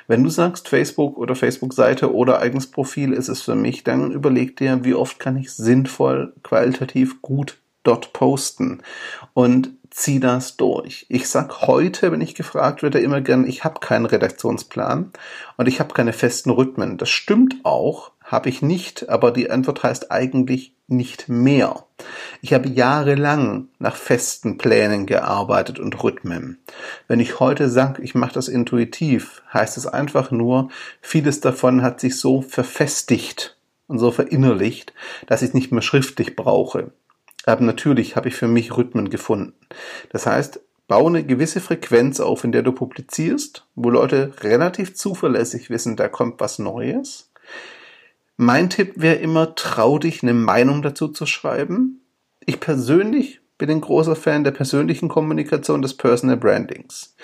[0.07, 4.57] Wenn du sagst, Facebook oder Facebook-Seite oder eigenes Profil ist es für mich, dann überleg
[4.57, 8.81] dir, wie oft kann ich sinnvoll, qualitativ gut dort posten.
[9.33, 11.05] Und zieh das durch.
[11.07, 15.13] Ich sag heute, wenn ich gefragt werde, immer gern, ich habe keinen Redaktionsplan
[15.55, 16.97] und ich habe keine festen Rhythmen.
[16.97, 21.85] Das stimmt auch, habe ich nicht, aber die Antwort heißt eigentlich nicht mehr.
[22.41, 26.59] Ich habe jahrelang nach festen Plänen gearbeitet und Rhythmen.
[27.07, 32.01] Wenn ich heute sage, ich mache das intuitiv, heißt es einfach nur, vieles davon hat
[32.01, 34.93] sich so verfestigt und so verinnerlicht,
[35.25, 36.91] dass ich es nicht mehr schriftlich brauche.
[37.45, 39.53] Aber natürlich habe ich für mich Rhythmen gefunden.
[40.09, 45.69] Das heißt, baue eine gewisse Frequenz auf, in der du publizierst, wo Leute relativ zuverlässig
[45.69, 47.31] wissen, da kommt was Neues.
[48.37, 52.01] Mein Tipp wäre immer, trau dich, eine Meinung dazu zu schreiben.
[52.45, 57.15] Ich persönlich bin ein großer Fan der persönlichen Kommunikation des Personal Brandings.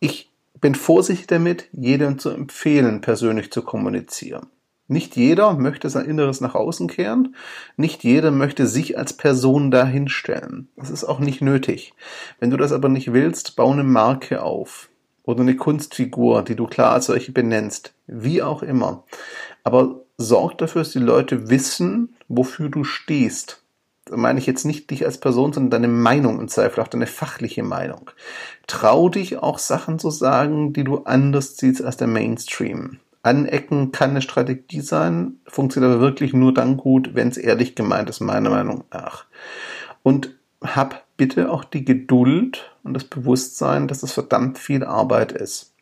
[0.00, 4.48] Ich bin vorsichtig damit, jedem zu empfehlen, persönlich zu kommunizieren.
[4.90, 7.36] Nicht jeder möchte sein Inneres nach außen kehren.
[7.76, 10.68] Nicht jeder möchte sich als Person dahinstellen.
[10.76, 11.92] Das ist auch nicht nötig.
[12.40, 14.88] Wenn du das aber nicht willst, bau eine Marke auf.
[15.24, 17.92] Oder eine Kunstfigur, die du klar als solche benennst.
[18.06, 19.04] Wie auch immer.
[19.62, 23.62] Aber sorg dafür, dass die Leute wissen, wofür du stehst.
[24.06, 27.06] Da meine ich jetzt nicht dich als Person, sondern deine Meinung und Zweifel auch deine
[27.06, 28.10] fachliche Meinung.
[28.66, 33.00] Trau dich auch Sachen zu sagen, die du anders siehst als der Mainstream.
[33.28, 38.08] Anecken kann eine Strategie sein, funktioniert aber wirklich nur dann gut, wenn es ehrlich gemeint
[38.08, 39.26] ist, meiner Meinung nach.
[40.02, 45.74] Und hab bitte auch die Geduld und das Bewusstsein, dass es verdammt viel Arbeit ist.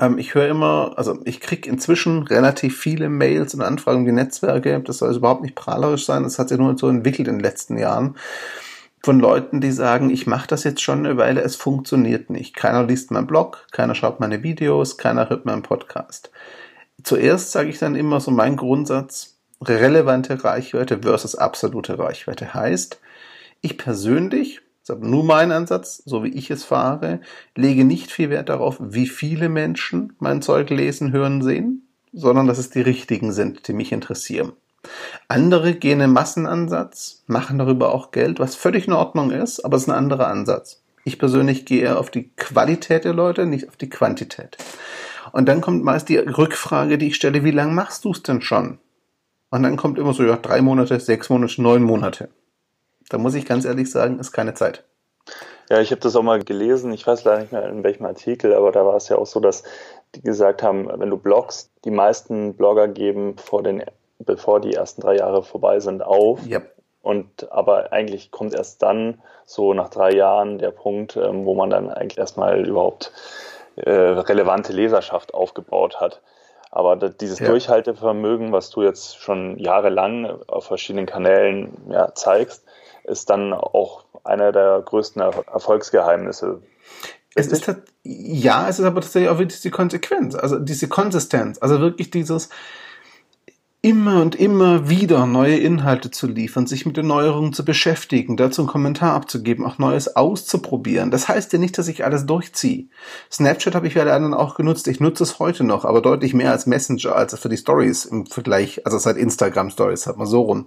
[0.00, 4.80] Ähm, ich höre immer, also ich kriege inzwischen relativ viele Mails und Anfragen wie Netzwerke,
[4.80, 7.42] das soll also überhaupt nicht prahlerisch sein, das hat sich nur so entwickelt in den
[7.42, 8.16] letzten Jahren
[9.04, 12.54] von Leuten, die sagen, ich mache das jetzt schon eine Weile, es funktioniert nicht.
[12.54, 16.30] Keiner liest meinen Blog, keiner schaut meine Videos, keiner hört meinen Podcast.
[17.02, 23.00] Zuerst sage ich dann immer so mein Grundsatz, relevante Reichweite versus absolute Reichweite heißt,
[23.60, 27.20] ich persönlich, das ist nur mein Ansatz, so wie ich es fahre,
[27.56, 32.58] lege nicht viel Wert darauf, wie viele Menschen mein Zeug lesen, hören, sehen, sondern dass
[32.58, 34.52] es die richtigen sind, die mich interessieren.
[35.28, 39.84] Andere gehen im Massenansatz, machen darüber auch Geld, was völlig in Ordnung ist, aber es
[39.84, 40.82] ist ein anderer Ansatz.
[41.04, 44.56] Ich persönlich gehe auf die Qualität der Leute, nicht auf die Quantität.
[45.32, 48.42] Und dann kommt meist die Rückfrage, die ich stelle, wie lange machst du es denn
[48.42, 48.78] schon?
[49.50, 52.28] Und dann kommt immer so, ja, drei Monate, sechs Monate, neun Monate.
[53.08, 54.84] Da muss ich ganz ehrlich sagen, ist keine Zeit.
[55.70, 58.54] Ja, ich habe das auch mal gelesen, ich weiß leider nicht mehr in welchem Artikel,
[58.54, 59.62] aber da war es ja auch so, dass
[60.14, 63.82] die gesagt haben, wenn du bloggst, die meisten Blogger geben vor den,
[64.24, 66.44] bevor die ersten drei Jahre vorbei sind, auf.
[66.46, 66.74] Yep.
[67.02, 71.70] Und aber eigentlich kommt erst dann so nach drei Jahren der Punkt, ähm, wo man
[71.70, 73.12] dann eigentlich erstmal überhaupt
[73.76, 76.22] äh, relevante Leserschaft aufgebaut hat.
[76.70, 77.46] Aber dieses ja.
[77.46, 82.64] Durchhaltevermögen, was du jetzt schon jahrelang auf verschiedenen Kanälen ja, zeigst,
[83.04, 86.62] ist dann auch einer der größten Erfolgsgeheimnisse.
[87.34, 87.66] Es ist
[88.04, 92.50] ja, es ist aber tatsächlich auch wirklich die Konsequenz, also diese Konsistenz, also wirklich dieses,
[93.84, 98.62] immer und immer wieder neue Inhalte zu liefern, sich mit den Neuerungen zu beschäftigen, dazu
[98.62, 101.10] einen Kommentar abzugeben, auch Neues auszuprobieren.
[101.10, 102.86] Das heißt ja nicht, dass ich alles durchziehe.
[103.30, 104.86] Snapchat habe ich ja dann auch genutzt.
[104.86, 108.26] Ich nutze es heute noch, aber deutlich mehr als Messenger, als für die Stories im
[108.26, 110.66] Vergleich, also seit Instagram Stories, hat man so rum.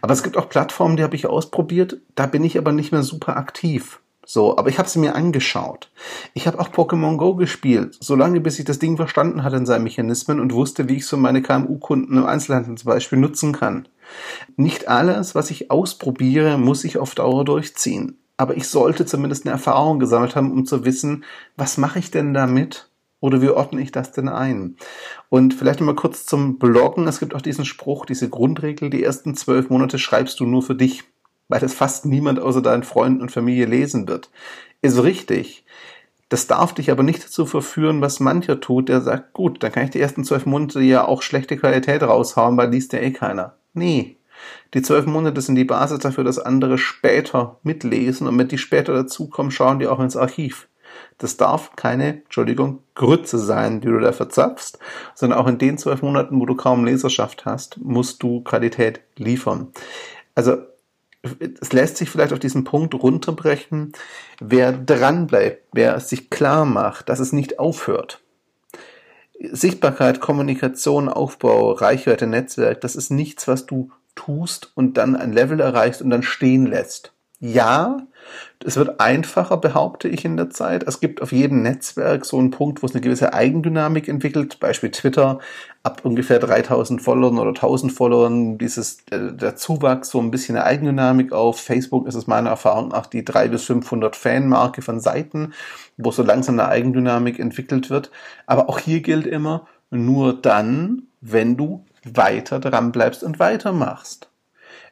[0.00, 3.02] Aber es gibt auch Plattformen, die habe ich ausprobiert, da bin ich aber nicht mehr
[3.02, 4.01] super aktiv.
[4.32, 5.90] So, aber ich habe sie mir angeschaut.
[6.32, 9.84] Ich habe auch Pokémon Go gespielt, solange bis ich das Ding verstanden hatte in seinen
[9.84, 13.88] Mechanismen und wusste, wie ich so meine KMU-Kunden im Einzelhandel zum Beispiel nutzen kann.
[14.56, 18.16] Nicht alles, was ich ausprobiere, muss ich auf Dauer durchziehen.
[18.38, 21.24] Aber ich sollte zumindest eine Erfahrung gesammelt haben, um zu wissen,
[21.58, 22.88] was mache ich denn damit?
[23.20, 24.78] Oder wie ordne ich das denn ein?
[25.28, 27.06] Und vielleicht nochmal kurz zum Bloggen.
[27.06, 30.74] Es gibt auch diesen Spruch, diese Grundregel, die ersten zwölf Monate schreibst du nur für
[30.74, 31.04] dich
[31.52, 34.30] weil das fast niemand außer deinen Freunden und Familie lesen wird.
[34.80, 35.66] Ist richtig.
[36.30, 39.84] Das darf dich aber nicht dazu verführen, was mancher tut, der sagt, gut, dann kann
[39.84, 43.56] ich die ersten zwölf Monate ja auch schlechte Qualität raushauen, weil liest ja eh keiner.
[43.74, 44.16] Nee.
[44.72, 48.94] Die zwölf Monate sind die Basis dafür, dass andere später mitlesen und wenn die später
[48.94, 50.68] dazukommen, schauen die auch ins Archiv.
[51.18, 54.78] Das darf keine, Entschuldigung, Grütze sein, die du da verzapfst,
[55.14, 59.68] sondern auch in den zwölf Monaten, wo du kaum Leserschaft hast, musst du Qualität liefern.
[60.34, 60.71] Also
[61.22, 63.92] es lässt sich vielleicht auf diesen Punkt runterbrechen,
[64.40, 68.20] wer dran bleibt, wer sich klar macht, dass es nicht aufhört.
[69.38, 75.60] Sichtbarkeit, Kommunikation, Aufbau, Reichweite, Netzwerk, das ist nichts, was du tust und dann ein Level
[75.60, 77.12] erreichst und dann stehen lässt.
[77.40, 78.06] Ja,
[78.64, 80.84] es wird einfacher, behaupte ich in der Zeit.
[80.84, 84.60] Es gibt auf jedem Netzwerk so einen Punkt, wo es eine gewisse Eigendynamik entwickelt.
[84.60, 85.38] Beispiel Twitter.
[85.82, 90.64] Ab ungefähr 3000 Followern oder 1000 Followern dieses, der, der Zuwachs so ein bisschen eine
[90.64, 91.60] Eigendynamik auf.
[91.60, 95.52] Facebook ist es meiner Erfahrung nach die 300 bis 500 Fanmarke von Seiten,
[95.96, 98.10] wo so langsam eine Eigendynamik entwickelt wird.
[98.46, 104.31] Aber auch hier gilt immer, nur dann, wenn du weiter dran bleibst und weitermachst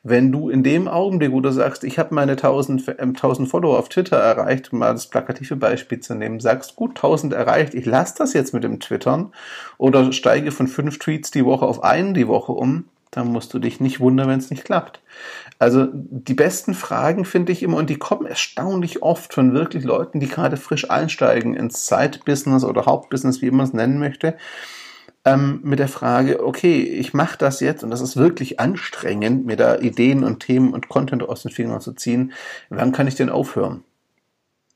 [0.02, 3.78] wenn du in dem Augenblick, wo du sagst, ich habe meine 1000, 1000 äh, Follower
[3.78, 7.84] auf Twitter erreicht, um mal das plakative Beispiel zu nehmen, sagst, gut, 1000 erreicht, ich
[7.84, 9.32] lasse das jetzt mit dem Twittern
[9.76, 13.58] oder steige von fünf Tweets die Woche auf einen die Woche um, dann musst du
[13.58, 15.00] dich nicht wundern, wenn es nicht klappt.
[15.58, 20.20] Also die besten Fragen finde ich immer, und die kommen erstaunlich oft von wirklich Leuten,
[20.20, 24.36] die gerade frisch einsteigen ins Side-Business oder Hauptbusiness, wie man es nennen möchte,
[25.24, 29.56] ähm, mit der Frage, okay, ich mache das jetzt und das ist wirklich anstrengend, mir
[29.56, 32.33] da Ideen und Themen und Content aus den Fingern zu ziehen.
[32.70, 33.85] Wann kann ich denn aufhören?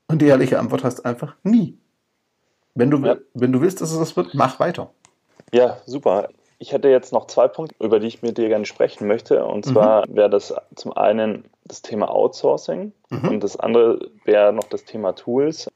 [0.07, 1.77] Und die ehrliche Antwort heißt einfach nie.
[2.75, 3.15] Wenn du, ja.
[3.33, 4.91] wenn du willst, dass es das wird, mach weiter.
[5.51, 6.29] Ja, super.
[6.59, 9.45] Ich hätte jetzt noch zwei Punkte, über die ich mit dir gerne sprechen möchte.
[9.45, 9.71] Und mhm.
[9.71, 10.15] zwar mhm.
[10.15, 13.29] wäre das zum einen das Thema Outsourcing mhm.
[13.29, 15.71] und das andere wäre noch das Thema Tools.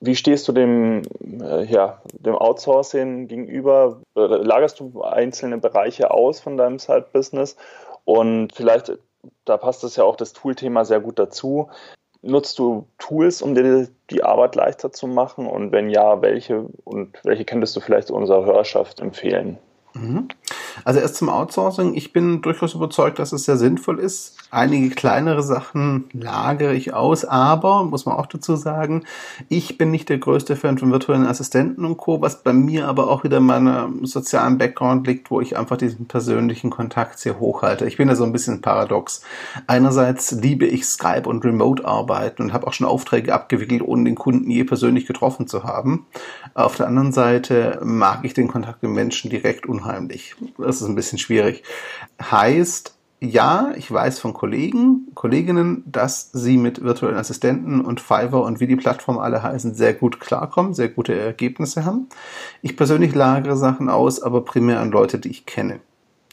[0.00, 1.02] Wie stehst du dem,
[1.40, 4.00] äh, ja, dem Outsourcing gegenüber?
[4.14, 7.56] Lagerst du einzelne Bereiche aus von deinem Side-Business?
[8.04, 8.92] Und vielleicht,
[9.44, 11.68] da passt es ja auch das Tool-Thema sehr gut dazu.
[12.22, 15.46] Nutzt du Tools, um dir die Arbeit leichter zu machen?
[15.46, 16.66] Und wenn ja, welche?
[16.84, 19.58] Und welche könntest du vielleicht unserer Hörerschaft empfehlen?
[20.00, 20.28] Mhm.
[20.84, 21.94] Also erst zum Outsourcing.
[21.94, 24.36] Ich bin durchaus überzeugt, dass es sehr sinnvoll ist.
[24.50, 29.04] Einige kleinere Sachen lagere ich aus, aber, muss man auch dazu sagen,
[29.48, 33.10] ich bin nicht der größte Fan von virtuellen Assistenten und Co., was bei mir aber
[33.10, 37.62] auch wieder in meinem sozialen Background liegt, wo ich einfach diesen persönlichen Kontakt sehr hoch
[37.62, 37.86] halte.
[37.86, 39.22] Ich bin da so ein bisschen paradox.
[39.66, 44.50] Einerseits liebe ich Skype und Remote-Arbeiten und habe auch schon Aufträge abgewickelt, ohne den Kunden
[44.50, 46.06] je persönlich getroffen zu haben.
[46.54, 49.85] Auf der anderen Seite mag ich den Kontakt mit Menschen direkt unheimlich.
[50.58, 51.62] Das ist ein bisschen schwierig.
[52.20, 58.60] Heißt, ja, ich weiß von Kollegen, Kolleginnen, dass sie mit virtuellen Assistenten und Fiverr und
[58.60, 62.08] wie die Plattformen alle heißen, sehr gut klarkommen, sehr gute Ergebnisse haben.
[62.60, 65.80] Ich persönlich lagere Sachen aus, aber primär an Leute, die ich kenne.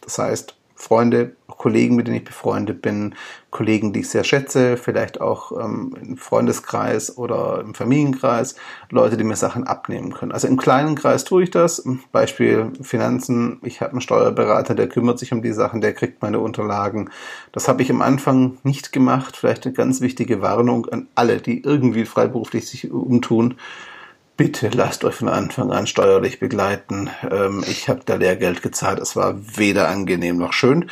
[0.01, 3.15] Das heißt, Freunde, Kollegen, mit denen ich befreundet bin,
[3.49, 8.55] Kollegen, die ich sehr schätze, vielleicht auch ähm, im Freundeskreis oder im Familienkreis,
[8.89, 10.31] Leute, die mir Sachen abnehmen können.
[10.31, 11.87] Also im kleinen Kreis tue ich das.
[12.11, 13.59] Beispiel Finanzen.
[13.63, 17.11] Ich habe einen Steuerberater, der kümmert sich um die Sachen, der kriegt meine Unterlagen.
[17.51, 19.37] Das habe ich am Anfang nicht gemacht.
[19.37, 23.55] Vielleicht eine ganz wichtige Warnung an alle, die irgendwie freiberuflich sich umtun
[24.35, 27.09] bitte lasst euch von Anfang an steuerlich begleiten.
[27.29, 28.99] Ähm, ich habe da Lehrgeld gezahlt.
[28.99, 30.89] Es war weder angenehm noch schön.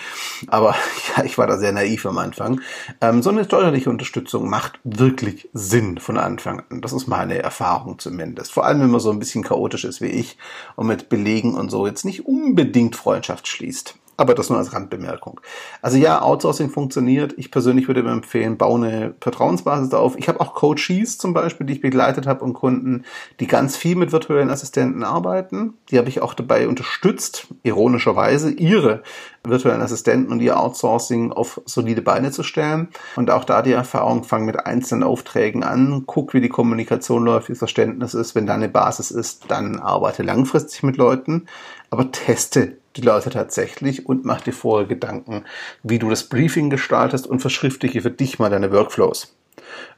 [0.47, 0.75] Aber
[1.17, 2.61] ja, ich war da sehr naiv am Anfang.
[3.01, 6.81] Ähm, so eine steuerliche Unterstützung macht wirklich Sinn von Anfang an.
[6.81, 8.51] Das ist meine Erfahrung zumindest.
[8.51, 10.37] Vor allem, wenn man so ein bisschen chaotisch ist wie ich
[10.75, 13.95] und mit Belegen und so jetzt nicht unbedingt Freundschaft schließt.
[14.21, 15.41] Aber das nur als Randbemerkung.
[15.81, 17.33] Also ja, Outsourcing funktioniert.
[17.37, 20.15] Ich persönlich würde mir empfehlen, baue eine Vertrauensbasis darauf.
[20.15, 23.03] Ich habe auch Coaches zum Beispiel, die ich begleitet habe und Kunden,
[23.39, 25.73] die ganz viel mit virtuellen Assistenten arbeiten.
[25.89, 29.01] Die habe ich auch dabei unterstützt, ironischerweise, ihre
[29.43, 32.89] virtuellen Assistenten und ihr Outsourcing auf solide Beine zu stellen.
[33.15, 37.49] Und auch da die Erfahrung, fang mit einzelnen Aufträgen an, guck, wie die Kommunikation läuft,
[37.49, 38.35] wie das Verständnis ist.
[38.35, 41.47] Wenn da eine Basis ist, dann arbeite langfristig mit Leuten,
[41.89, 45.45] aber teste die Leute tatsächlich und mach dir vorher Gedanken,
[45.83, 49.35] wie du das Briefing gestaltest und verschriftliche für dich mal deine Workflows.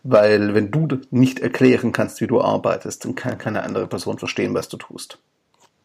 [0.04, 4.54] Weil wenn du nicht erklären kannst, wie du arbeitest, dann kann keine andere Person verstehen,
[4.54, 5.20] was du tust.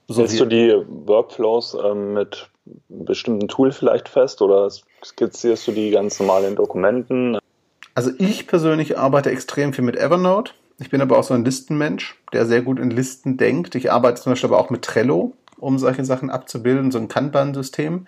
[0.09, 2.49] So Hältst du die Workflows ähm, mit
[2.89, 4.71] bestimmten Tool vielleicht fest oder
[5.05, 7.39] skizzierst du die ganz normal in Dokumenten?
[7.95, 10.53] Also ich persönlich arbeite extrem viel mit Evernote.
[10.79, 13.75] Ich bin aber auch so ein Listenmensch, der sehr gut in Listen denkt.
[13.75, 18.07] Ich arbeite zum Beispiel aber auch mit Trello um solche Sachen abzubilden, so ein Kanban-System.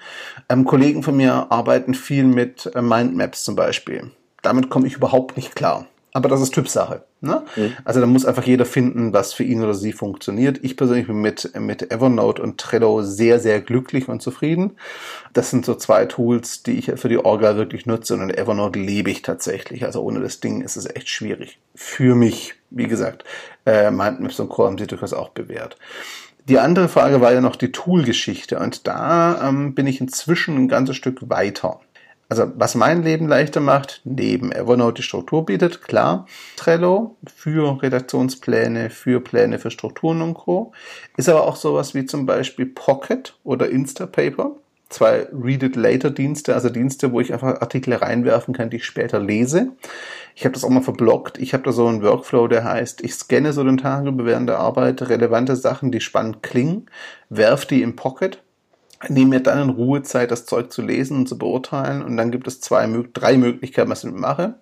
[0.49, 4.11] Ähm, Kollegen von mir arbeiten viel mit äh, Mindmaps zum Beispiel.
[4.43, 5.87] Damit komme ich überhaupt nicht klar.
[6.13, 7.05] Aber das ist Typsache.
[7.21, 7.43] Ne?
[7.55, 7.73] Mhm.
[7.85, 10.59] Also da muss einfach jeder finden, was für ihn oder sie funktioniert.
[10.63, 14.73] Ich persönlich bin mit, mit Evernote und Trello sehr, sehr glücklich und zufrieden.
[15.33, 18.79] Das sind so zwei Tools, die ich für die Orga wirklich nutze und in Evernote
[18.79, 19.85] lebe ich tatsächlich.
[19.85, 21.59] Also ohne das Ding ist es echt schwierig.
[21.75, 23.25] Für mich, wie gesagt,
[23.67, 25.77] äh, Mindmaps und Core haben sich durchaus auch bewährt.
[26.49, 30.69] Die andere Frage war ja noch die Tool-Geschichte und da ähm, bin ich inzwischen ein
[30.69, 31.81] ganzes Stück weiter.
[32.31, 36.27] Also was mein Leben leichter macht, neben Evernote die Struktur bietet, klar,
[36.57, 40.73] Trello für Redaktionspläne, für Pläne für Strukturen und Co.
[41.17, 44.53] Ist aber auch sowas wie zum Beispiel Pocket oder Instapaper
[44.91, 49.73] zwei Read-It-Later-Dienste, also Dienste, wo ich einfach Artikel reinwerfen kann, die ich später lese.
[50.35, 51.39] Ich habe das auch mal verblockt.
[51.39, 54.49] Ich habe da so einen Workflow, der heißt, ich scanne so den Tag über während
[54.49, 56.87] der Arbeit relevante Sachen, die spannend klingen,
[57.29, 58.43] werf die im Pocket,
[59.09, 62.03] nehme mir dann in Ruhe Zeit, das Zeug zu lesen und zu beurteilen.
[62.03, 64.55] Und dann gibt es zwei, drei Möglichkeiten, was ich mache.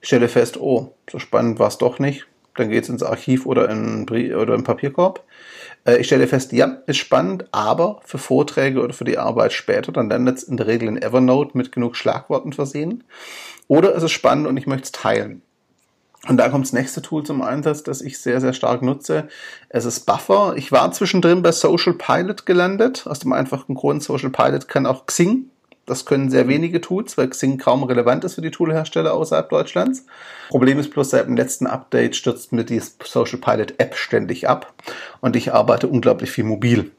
[0.00, 2.26] Ich stelle fest, oh, so spannend war es doch nicht.
[2.54, 5.24] Dann geht es ins Archiv oder in, oder im Papierkorb.
[5.84, 9.92] Äh, ich stelle fest, ja, ist spannend, aber für Vorträge oder für die Arbeit später,
[9.92, 13.04] dann landet es in der Regel in Evernote mit genug Schlagworten versehen.
[13.68, 15.42] Oder ist es spannend und ich möchte es teilen.
[16.26, 19.28] Und da kommt das nächste Tool zum Einsatz, das ich sehr, sehr stark nutze.
[19.68, 20.54] Es ist Buffer.
[20.56, 25.04] Ich war zwischendrin bei Social Pilot gelandet, aus dem einfachen Grund, Social Pilot kann auch
[25.04, 25.50] Xing
[25.86, 30.06] das können sehr wenige Tools, weil Xing kaum relevant ist für die Toolhersteller außerhalb Deutschlands.
[30.48, 34.72] Problem ist bloß, seit dem letzten Update stürzt mir die Social Pilot App ständig ab
[35.20, 36.90] und ich arbeite unglaublich viel mobil.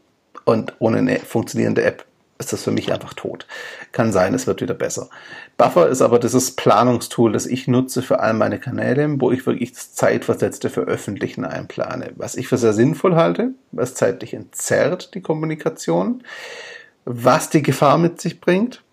[0.43, 2.05] Und ohne eine funktionierende App
[2.37, 3.47] ist das für mich einfach tot.
[3.91, 5.09] Kann sein, es wird wieder besser.
[5.57, 9.71] Buffer ist aber dieses Planungstool, das ich nutze für all meine Kanäle, wo ich wirklich
[9.71, 12.11] das zeitversetzte Veröffentlichen einplane.
[12.17, 16.23] Was ich für sehr sinnvoll halte, was zeitlich entzerrt die Kommunikation
[17.05, 18.83] was die Gefahr mit sich bringt,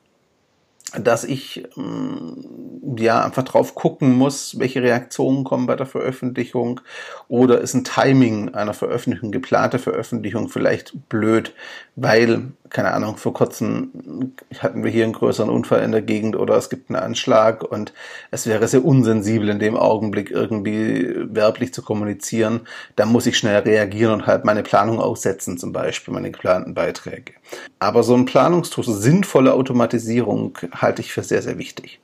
[0.99, 6.81] dass ich mm, ja einfach drauf gucken muss, welche Reaktionen kommen bei der Veröffentlichung
[7.29, 11.55] oder ist ein Timing einer Veröffentlichung, geplante Veröffentlichung vielleicht blöd,
[11.97, 16.57] weil keine Ahnung, vor kurzem hatten wir hier einen größeren Unfall in der Gegend oder
[16.57, 17.93] es gibt einen Anschlag und
[18.31, 22.63] es wäre sehr unsensibel in dem Augenblick irgendwie werblich zu kommunizieren.
[22.97, 27.35] Da muss ich schnell reagieren und halt meine Planung aussetzen, zum Beispiel meine geplanten Beiträge.
[27.79, 32.01] Aber so ein Planungstool, so sinnvolle Automatisierung halte ich für sehr, sehr wichtig.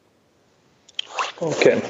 [1.40, 1.80] Okay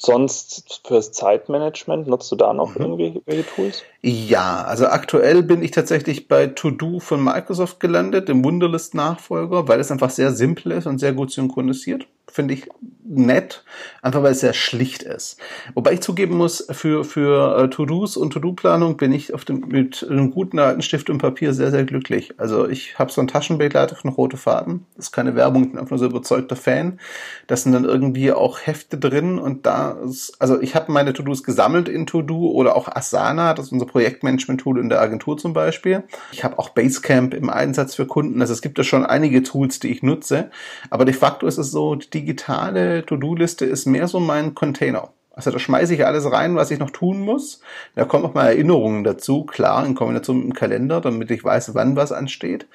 [0.00, 2.98] sonst fürs Zeitmanagement nutzt du da noch mhm.
[2.98, 3.82] irgendwelche Tools?
[4.02, 9.90] Ja, also aktuell bin ich tatsächlich bei To-Do von Microsoft gelandet, dem Wunderlist-Nachfolger, weil es
[9.90, 12.06] einfach sehr simpel ist und sehr gut synchronisiert.
[12.36, 12.68] Finde ich
[13.08, 13.64] nett,
[14.02, 15.38] einfach weil es sehr schlicht ist.
[15.74, 20.06] Wobei ich zugeben muss, für, für äh, To-Dos und To-Do-Planung bin ich auf dem, mit
[20.08, 22.34] einem guten alten Stift und Papier sehr, sehr glücklich.
[22.36, 24.86] Also ich habe so ein Taschenbegleiter von rote Farben.
[24.96, 27.00] Das ist keine Werbung, ich bin einfach nur so überzeugter Fan.
[27.46, 31.42] Da sind dann irgendwie auch Hefte drin und da ist, also ich habe meine To-Dos
[31.42, 36.02] gesammelt in To-Do oder auch Asana, das ist unser Projektmanagement-Tool in der Agentur zum Beispiel.
[36.32, 38.42] Ich habe auch Basecamp im Einsatz für Kunden.
[38.42, 40.50] Also es gibt ja schon einige Tools, die ich nutze.
[40.90, 45.10] Aber de facto ist es so, die digitale To-Do-Liste ist mehr so mein Container.
[45.32, 47.60] Also da schmeiße ich alles rein, was ich noch tun muss.
[47.94, 51.74] Da kommen auch mal Erinnerungen dazu, klar, in Kombination mit dem Kalender, damit ich weiß,
[51.74, 52.66] wann was ansteht.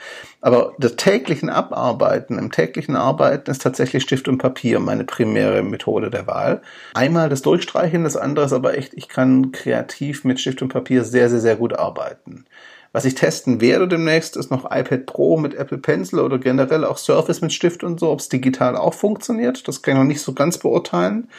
[0.41, 6.12] Aber das täglichen Abarbeiten, im täglichen Arbeiten ist tatsächlich Stift und Papier meine primäre Methode
[6.12, 6.62] der Wahl.
[6.93, 11.04] Einmal das Durchstreichen, das andere ist aber echt, ich kann kreativ mit Stift und Papier
[11.04, 12.45] sehr, sehr, sehr gut arbeiten.
[12.93, 16.97] Was ich testen werde demnächst, ist noch iPad Pro mit Apple Pencil oder generell auch
[16.97, 19.67] Surface mit Stift und so, ob es digital auch funktioniert.
[19.67, 21.29] Das kann ich noch nicht so ganz beurteilen.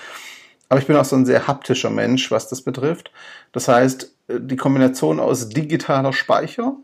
[0.71, 3.11] Aber ich bin auch so ein sehr haptischer Mensch, was das betrifft.
[3.53, 6.77] Das heißt, die Kombination aus digitaler Speicher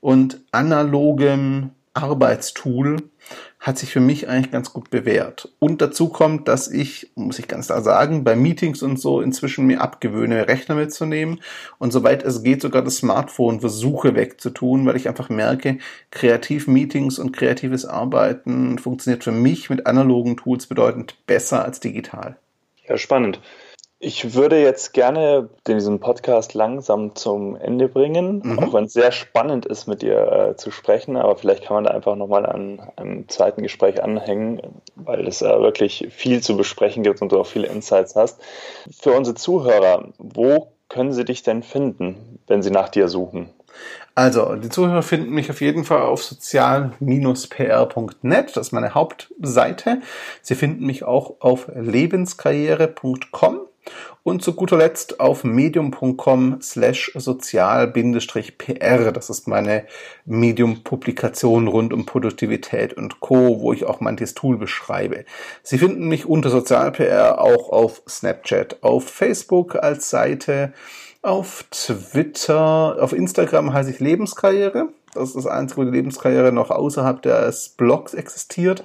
[0.00, 2.96] und analogem Arbeitstool
[3.60, 5.48] hat sich für mich eigentlich ganz gut bewährt.
[5.58, 9.66] Und dazu kommt, dass ich, muss ich ganz klar sagen, bei Meetings und so inzwischen
[9.66, 11.40] mir abgewöhne, Rechner mitzunehmen
[11.78, 15.78] und soweit es geht, sogar das Smartphone versuche wegzutun, weil ich einfach merke,
[16.10, 22.36] kreativ Meetings und kreatives Arbeiten funktioniert für mich mit analogen Tools bedeutend besser als digital.
[22.88, 23.40] Ja, spannend.
[24.04, 28.58] Ich würde jetzt gerne diesen Podcast langsam zum Ende bringen, mhm.
[28.58, 31.16] auch wenn es sehr spannend ist, mit dir äh, zu sprechen.
[31.16, 34.60] Aber vielleicht kann man da einfach nochmal an einem zweiten Gespräch anhängen,
[34.96, 38.40] weil es äh, wirklich viel zu besprechen gibt und du auch viele Insights hast.
[38.90, 43.50] Für unsere Zuhörer, wo können sie dich denn finden, wenn sie nach dir suchen?
[44.16, 50.00] Also, die Zuhörer finden mich auf jeden Fall auf sozial-pr.net, das ist meine Hauptseite.
[50.42, 53.60] Sie finden mich auch auf lebenskarriere.com
[54.22, 59.12] und zu guter Letzt auf medium.com slash sozial-pr.
[59.12, 59.86] Das ist meine
[60.24, 65.24] Medium-Publikation rund um Produktivität und Co., wo ich auch manches Tool beschreibe.
[65.62, 70.72] Sie finden mich unter Sozial-PR auch auf Snapchat, auf Facebook als Seite,
[71.22, 74.88] auf Twitter, auf Instagram heiße ich Lebenskarriere.
[75.14, 78.82] Das ist das einzige, wo die Lebenskarriere noch außerhalb des Blogs existiert.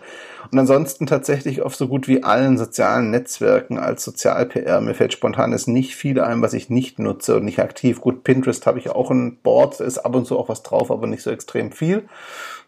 [0.51, 4.81] Und ansonsten tatsächlich auf so gut wie allen sozialen Netzwerken als Sozial-PR.
[4.81, 8.01] Mir fällt spontan jetzt nicht viel ein, was ich nicht nutze und nicht aktiv.
[8.01, 10.91] Gut, Pinterest habe ich auch ein Board, da ist ab und zu auch was drauf,
[10.91, 12.03] aber nicht so extrem viel.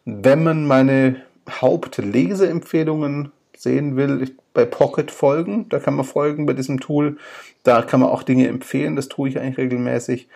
[0.05, 1.18] Wenn man meine
[1.49, 7.18] Hauptleseempfehlungen sehen will, bei Pocket folgen, da kann man folgen bei diesem Tool.
[7.64, 10.30] Da kann man auch Dinge empfehlen, das tue ich eigentlich regelmäßig.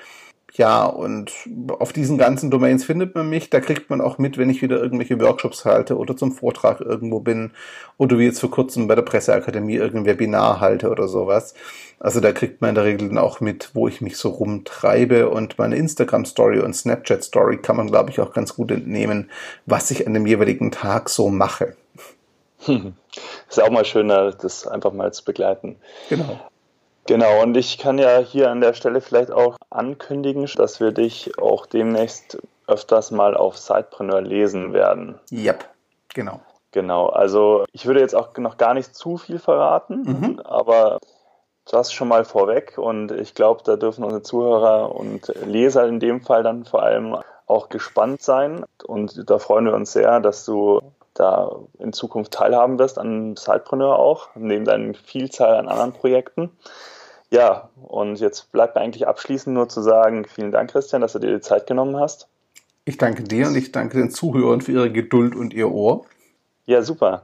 [0.56, 1.32] Ja, und
[1.80, 3.50] auf diesen ganzen Domains findet man mich.
[3.50, 7.20] Da kriegt man auch mit, wenn ich wieder irgendwelche Workshops halte oder zum Vortrag irgendwo
[7.20, 7.52] bin
[7.98, 11.56] oder wie jetzt vor kurzem bei der Presseakademie irgendein Webinar halte oder sowas.
[12.00, 15.30] Also da kriegt man in der Regel dann auch mit, wo ich mich so rumtreibe
[15.30, 19.32] und meine Instagram Story und Snapchat Story kann man, glaube ich, auch ganz gut entnehmen,
[19.66, 21.76] was ich an dem jeweiligen Tag so mache.
[23.50, 25.78] Ist auch mal schöner, das einfach mal zu begleiten.
[26.10, 26.40] Genau.
[27.06, 31.38] Genau, und ich kann ja hier an der Stelle vielleicht auch ankündigen, dass wir dich
[31.40, 35.20] auch demnächst öfters mal auf Sidepreneur lesen werden.
[35.32, 35.66] Yep,
[36.14, 36.40] genau.
[36.72, 40.40] Genau, also ich würde jetzt auch noch gar nicht zu viel verraten, mhm.
[40.40, 41.00] aber
[41.66, 46.22] das schon mal vorweg und ich glaube, da dürfen unsere Zuhörer und Leser in dem
[46.22, 47.16] Fall dann vor allem
[47.46, 50.82] auch gespannt sein und da freuen wir uns sehr, dass du
[51.14, 56.50] da in Zukunft teilhaben wirst an Sidepreneur auch, neben deinen Vielzahl an anderen Projekten.
[57.34, 61.20] Ja, und jetzt bleibt mir eigentlich abschließend nur zu sagen, vielen Dank, Christian, dass du
[61.20, 62.28] dir die Zeit genommen hast.
[62.86, 66.06] Ich danke dir und ich danke den Zuhörern für ihre Geduld und ihr Ohr.
[66.66, 67.24] Ja, super.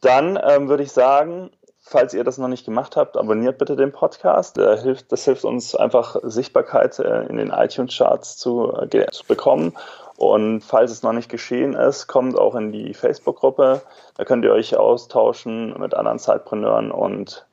[0.00, 1.50] Dann ähm, würde ich sagen,
[1.80, 4.56] falls ihr das noch nicht gemacht habt, abonniert bitte den Podcast.
[4.56, 9.74] Das hilft, das hilft uns einfach, Sichtbarkeit äh, in den iTunes-Charts zu, äh, zu bekommen
[10.16, 13.82] und falls es noch nicht geschehen ist, kommt auch in die Facebook-Gruppe.
[14.16, 16.90] Da könnt ihr euch austauschen mit anderen Zeitpreneuren.
[16.90, 17.44] Und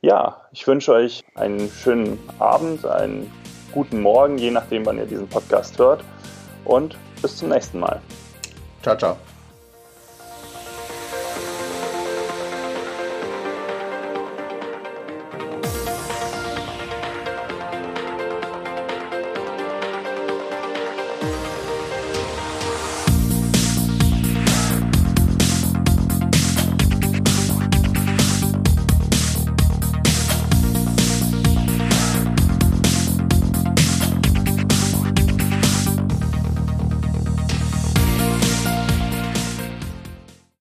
[0.00, 3.30] ja, ich wünsche euch einen schönen Abend, einen
[3.72, 6.02] guten Morgen, je nachdem, wann ihr diesen Podcast hört.
[6.64, 8.00] Und bis zum nächsten Mal.
[8.82, 9.16] Ciao, ciao.